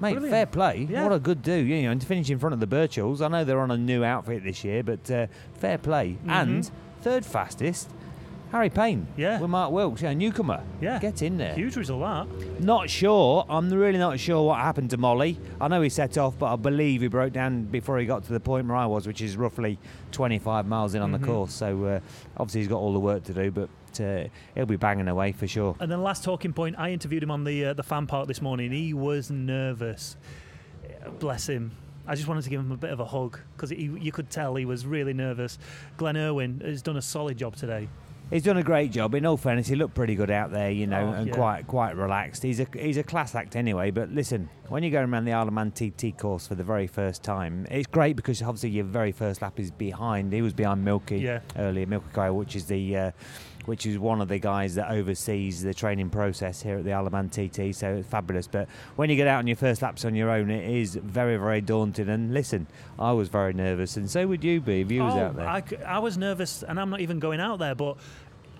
Mate, 0.00 0.12
Brilliant. 0.12 0.30
fair 0.32 0.46
play. 0.46 0.86
Yeah. 0.88 1.02
What 1.02 1.12
a 1.12 1.18
good 1.18 1.42
do, 1.42 1.52
you 1.54 1.82
know, 1.82 1.90
and 1.90 2.00
to 2.00 2.06
finish 2.06 2.30
in 2.30 2.38
front 2.38 2.52
of 2.54 2.60
the 2.60 2.66
Birchalls. 2.66 3.20
I 3.20 3.28
know 3.28 3.44
they're 3.44 3.60
on 3.60 3.70
a 3.72 3.76
new 3.76 4.04
outfit 4.04 4.44
this 4.44 4.62
year, 4.62 4.82
but 4.82 5.10
uh, 5.10 5.26
fair 5.54 5.76
play. 5.78 6.16
And 6.28 6.70
third 7.00 7.24
fastest, 7.26 7.90
Harry 8.50 8.70
Payne. 8.70 9.02
Mm-hmm. 9.12 9.20
Yeah. 9.20 9.40
With 9.40 9.50
Mark 9.50 9.70
Wilkes, 9.72 10.00
yeah, 10.02 10.14
newcomer. 10.14 10.62
Yeah. 10.80 10.98
Get 10.98 11.22
in 11.22 11.36
there. 11.36 11.54
Huge 11.54 11.76
result, 11.76 12.00
that. 12.28 12.60
Not 12.62 12.88
sure. 12.88 13.44
I'm 13.48 13.70
really 13.70 13.98
not 13.98 14.18
sure 14.18 14.42
what 14.46 14.58
happened 14.58 14.90
to 14.90 14.96
Molly. 14.96 15.38
I 15.60 15.68
know 15.68 15.82
he 15.82 15.88
set 15.90 16.16
off, 16.16 16.38
but 16.38 16.52
I 16.52 16.56
believe 16.56 17.02
he 17.02 17.08
broke 17.08 17.32
down 17.32 17.64
before 17.64 17.98
he 17.98 18.06
got 18.06 18.24
to 18.24 18.32
the 18.32 18.40
point 18.40 18.66
where 18.66 18.76
I 18.76 18.86
was, 18.86 19.06
which 19.06 19.20
is 19.20 19.36
roughly 19.36 19.78
25 20.12 20.66
miles 20.66 20.94
in 20.94 21.02
on 21.02 21.10
Mhm. 21.12 21.20
the 21.20 21.26
course. 21.26 21.52
So 21.52 21.84
uh, 21.84 22.00
obviously 22.38 22.60
he's 22.62 22.68
got 22.68 22.78
all 22.78 22.92
the 22.92 23.00
work 23.00 23.24
to 23.24 23.34
do, 23.34 23.50
but 23.50 23.68
uh, 24.00 24.28
he'll 24.54 24.66
be 24.66 24.76
banging 24.76 25.08
away 25.08 25.32
for 25.32 25.46
sure. 25.46 25.76
And 25.80 25.90
then 25.92 26.02
last 26.02 26.24
talking 26.24 26.52
point, 26.52 26.76
I 26.78 26.90
interviewed 26.92 27.22
him 27.22 27.30
on 27.30 27.44
the 27.44 27.66
uh, 27.66 27.72
the 27.74 27.82
fan 27.82 28.06
park 28.06 28.28
this 28.28 28.40
morning. 28.40 28.72
He 28.72 28.94
was 28.94 29.30
nervous. 29.30 30.16
Bless 31.18 31.48
him. 31.48 31.72
I 32.06 32.14
just 32.14 32.26
wanted 32.26 32.44
to 32.44 32.50
give 32.50 32.60
him 32.60 32.72
a 32.72 32.76
bit 32.76 32.90
of 32.90 33.00
a 33.00 33.04
hug 33.04 33.38
because 33.54 33.70
you 33.70 34.10
could 34.12 34.30
tell 34.30 34.54
he 34.54 34.64
was 34.64 34.86
really 34.86 35.12
nervous. 35.12 35.58
Glenn 35.98 36.16
Irwin 36.16 36.62
has 36.64 36.80
done 36.80 36.96
a 36.96 37.02
solid 37.02 37.36
job 37.36 37.54
today. 37.54 37.88
He's 38.30 38.42
done 38.42 38.58
a 38.58 38.62
great 38.62 38.90
job. 38.92 39.14
In 39.14 39.24
all 39.24 39.38
fairness, 39.38 39.66
he 39.68 39.74
looked 39.74 39.94
pretty 39.94 40.14
good 40.14 40.30
out 40.30 40.50
there, 40.50 40.70
you 40.70 40.86
know, 40.86 41.08
Oh, 41.08 41.18
and 41.18 41.28
yeah. 41.28 41.34
quite 41.34 41.66
quite 41.66 41.96
relaxed. 41.96 42.42
He's 42.42 42.60
a 42.60 42.66
he's 42.74 42.98
a 42.98 43.02
class 43.02 43.34
act 43.34 43.56
anyway. 43.56 43.90
But 43.90 44.10
listen, 44.10 44.50
when 44.68 44.82
you're 44.82 44.92
going 44.92 45.10
around 45.10 45.24
the 45.24 45.32
Isle 45.32 45.48
of 45.48 45.54
Man 45.54 45.70
TT 45.70 46.16
course 46.18 46.46
for 46.46 46.54
the 46.54 46.62
very 46.64 46.86
first 46.86 47.22
time, 47.22 47.66
it's 47.70 47.86
great 47.86 48.16
because 48.16 48.42
obviously 48.42 48.70
your 48.70 48.84
very 48.84 49.12
first 49.12 49.40
lap 49.40 49.58
is 49.58 49.70
behind. 49.70 50.32
He 50.32 50.42
was 50.42 50.52
behind 50.52 50.84
Milky 50.84 51.20
Yeah. 51.20 51.40
earlier, 51.56 51.86
Milky 51.86 52.08
Quayle, 52.12 52.36
which 52.36 52.54
is 52.54 52.66
the 52.66 52.96
uh, 52.96 53.10
which 53.68 53.86
is 53.86 53.98
one 53.98 54.20
of 54.20 54.28
the 54.28 54.38
guys 54.38 54.74
that 54.74 54.90
oversees 54.90 55.62
the 55.62 55.74
training 55.74 56.10
process 56.10 56.62
here 56.62 56.78
at 56.78 56.84
the 56.84 56.92
Isle 56.92 57.06
of 57.06 57.12
Man 57.12 57.28
TT. 57.28 57.74
So 57.74 57.96
it's 57.96 58.08
fabulous. 58.08 58.46
But 58.46 58.66
when 58.96 59.10
you 59.10 59.16
get 59.16 59.28
out 59.28 59.38
on 59.38 59.46
your 59.46 59.56
first 59.56 59.82
laps 59.82 60.04
on 60.04 60.14
your 60.14 60.30
own, 60.30 60.50
it 60.50 60.68
is 60.68 60.94
very 60.96 61.36
very 61.36 61.60
daunting. 61.60 62.08
And 62.08 62.32
listen, 62.34 62.66
I 62.98 63.12
was 63.12 63.28
very 63.28 63.52
nervous, 63.52 63.96
and 63.96 64.10
so 64.10 64.26
would 64.26 64.42
you 64.42 64.60
be 64.60 64.80
if 64.80 64.90
you 64.90 65.02
was 65.04 65.14
Oh, 65.14 65.18
out 65.18 65.36
there. 65.36 65.86
I 65.86 65.98
was 65.98 66.16
nervous, 66.18 66.62
and 66.62 66.80
I'm 66.80 66.90
not 66.90 67.00
even 67.00 67.18
going 67.18 67.40
out 67.40 67.58
there, 67.58 67.74
but 67.74 67.96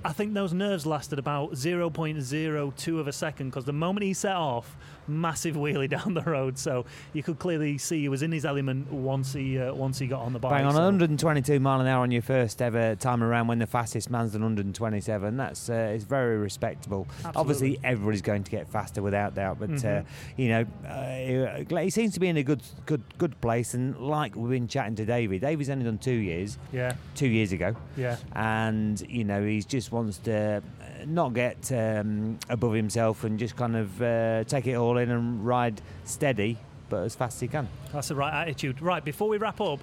I 0.04 0.12
think 0.12 0.34
those 0.34 0.52
nerves 0.52 0.86
lasted 0.86 1.18
about 1.18 1.52
0.02 1.52 2.98
of 3.00 3.08
a 3.08 3.12
second 3.12 3.50
because 3.50 3.64
the 3.64 3.72
moment 3.72 4.04
he 4.04 4.14
set 4.14 4.36
off, 4.36 4.76
massive 5.08 5.56
wheelie 5.56 5.88
down 5.96 6.14
the 6.14 6.22
road. 6.22 6.58
So 6.58 6.84
you 7.12 7.22
could 7.22 7.38
clearly 7.38 7.78
see 7.78 8.00
he 8.02 8.08
was 8.08 8.22
in 8.22 8.32
his 8.32 8.44
element 8.44 8.90
once 8.92 9.32
he 9.32 9.58
uh, 9.58 9.72
once 9.74 9.98
he 9.98 10.06
got 10.06 10.20
on 10.22 10.32
the 10.32 10.38
bike. 10.38 10.52
Bang 10.52 10.66
on 10.66 10.72
so- 10.72 10.78
122 10.78 11.60
mile 11.60 11.80
an 11.80 11.86
hour 11.86 12.02
on 12.02 12.10
your 12.10 12.22
first 12.22 12.60
ever 12.62 12.94
time 12.96 13.22
around 13.22 13.46
when 13.48 13.58
the 13.58 13.66
fastest 13.66 14.10
man's 14.10 14.32
done 14.32 14.42
127. 14.42 15.36
That's 15.36 15.68
uh, 15.70 15.92
it's 15.94 16.04
very 16.04 16.36
respectable. 16.38 17.06
Absolutely. 17.24 17.40
Obviously, 17.40 17.80
everybody's 17.84 18.22
going 18.22 18.44
to 18.44 18.50
get 18.50 18.68
faster 18.68 19.02
without 19.02 19.34
doubt, 19.34 19.58
but 19.58 19.70
uh, 19.70 19.72
Mhm. 20.02 20.04
you 20.36 20.48
know, 20.48 20.66
uh, 20.86 21.64
he- 21.68 21.84
he 21.84 21.90
seems 21.90 22.14
to 22.14 22.20
be 22.20 22.28
in 22.28 22.36
a 22.36 22.42
good, 22.42 22.62
good, 22.86 23.02
good 23.18 23.40
place. 23.40 23.74
And 23.74 23.96
like 23.98 24.36
we've 24.36 24.50
been 24.50 24.68
chatting 24.68 24.94
to 24.96 25.04
Davey, 25.04 25.38
Davey's 25.38 25.70
only 25.70 25.84
done 25.84 25.98
two 25.98 26.12
years, 26.12 26.58
Yeah, 26.72 26.94
two 27.14 27.28
years 27.28 27.52
ago, 27.52 27.74
yeah. 27.96 28.16
and 28.34 29.00
you 29.08 29.24
know 29.24 29.44
he 29.44 29.62
just 29.62 29.92
wants 29.92 30.18
to 30.18 30.62
not 31.06 31.34
get 31.34 31.70
um, 31.72 32.38
above 32.48 32.74
himself 32.74 33.24
and 33.24 33.38
just 33.38 33.56
kind 33.56 33.76
of 33.76 34.02
uh, 34.02 34.44
take 34.44 34.66
it 34.66 34.74
all 34.74 34.98
in 34.98 35.10
and 35.10 35.46
ride 35.46 35.80
steady, 36.04 36.58
but 36.88 37.04
as 37.04 37.14
fast 37.14 37.36
as 37.36 37.40
he 37.40 37.48
can. 37.48 37.68
That's 37.92 38.08
the 38.08 38.14
right 38.14 38.42
attitude. 38.42 38.80
Right, 38.82 39.04
before 39.04 39.28
we 39.28 39.38
wrap 39.38 39.60
up, 39.60 39.80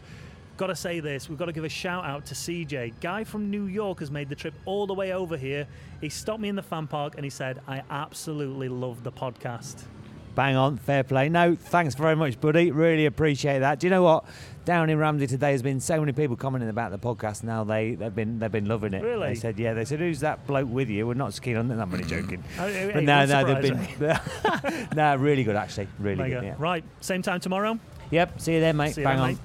got 0.57 0.67
to 0.67 0.75
say 0.75 0.99
this. 0.99 1.29
We've 1.29 1.37
got 1.37 1.45
to 1.45 1.53
give 1.53 1.63
a 1.63 1.69
shout 1.69 2.05
out 2.05 2.25
to 2.27 2.33
CJ. 2.35 2.93
Guy 3.01 3.23
from 3.23 3.49
New 3.49 3.65
York 3.65 3.99
has 3.99 4.11
made 4.11 4.29
the 4.29 4.35
trip 4.35 4.53
all 4.65 4.87
the 4.87 4.93
way 4.93 5.13
over 5.13 5.37
here. 5.37 5.67
He 6.01 6.09
stopped 6.09 6.39
me 6.39 6.49
in 6.49 6.55
the 6.55 6.63
fan 6.63 6.87
park 6.87 7.15
and 7.15 7.23
he 7.23 7.29
said, 7.29 7.61
I 7.67 7.83
absolutely 7.89 8.69
love 8.69 9.03
the 9.03 9.11
podcast. 9.11 9.83
Bang 10.35 10.55
on, 10.57 10.77
fair 10.77 11.03
play. 11.03 11.29
No, 11.29 11.55
thanks 11.55 11.95
very 11.95 12.15
much, 12.15 12.39
buddy. 12.41 12.71
Really 12.71 13.05
appreciate 13.05 13.59
that. 13.59 13.79
Do 13.79 13.87
you 13.87 13.91
know 13.91 14.03
what? 14.03 14.25
Down 14.65 14.89
in 14.89 14.97
Ramsey 14.97 15.27
today 15.27 15.51
has 15.51 15.61
been 15.61 15.79
so 15.79 15.99
many 15.99 16.11
people 16.11 16.35
commenting 16.35 16.69
about 16.69 16.91
the 16.91 16.97
podcast. 16.97 17.43
Now 17.43 17.63
they 17.63 17.95
they've 17.95 18.13
been 18.13 18.39
they've 18.39 18.51
been 18.51 18.65
loving 18.65 18.93
it. 18.93 19.03
Really? 19.03 19.29
They 19.29 19.35
said 19.35 19.57
yeah. 19.59 19.73
They 19.73 19.85
said 19.85 19.99
who's 19.99 20.19
that 20.21 20.45
bloke 20.47 20.67
with 20.69 20.89
you? 20.89 21.05
We're 21.07 21.13
not 21.13 21.39
keen 21.41 21.55
on 21.55 21.67
that. 21.69 21.79
I'm 21.79 21.91
only 21.93 22.03
joking. 22.05 22.43
Oh, 22.59 22.91
But 22.93 23.03
no, 23.03 23.25
no, 23.25 23.45
they've 23.45 23.61
been 23.61 24.89
no, 24.95 25.15
really 25.17 25.43
good 25.43 25.55
actually. 25.55 25.87
Really 25.99 26.17
Mega. 26.17 26.35
good. 26.35 26.43
Yeah. 26.45 26.55
Right, 26.57 26.83
same 27.01 27.21
time 27.21 27.39
tomorrow. 27.39 27.79
Yep. 28.11 28.41
See 28.41 28.53
you 28.55 28.59
then, 28.59 28.75
mate. 28.77 28.95
See 28.95 29.01
you 29.01 29.05
Bang 29.05 29.19
on. 29.19 29.27
mate. 29.29 29.37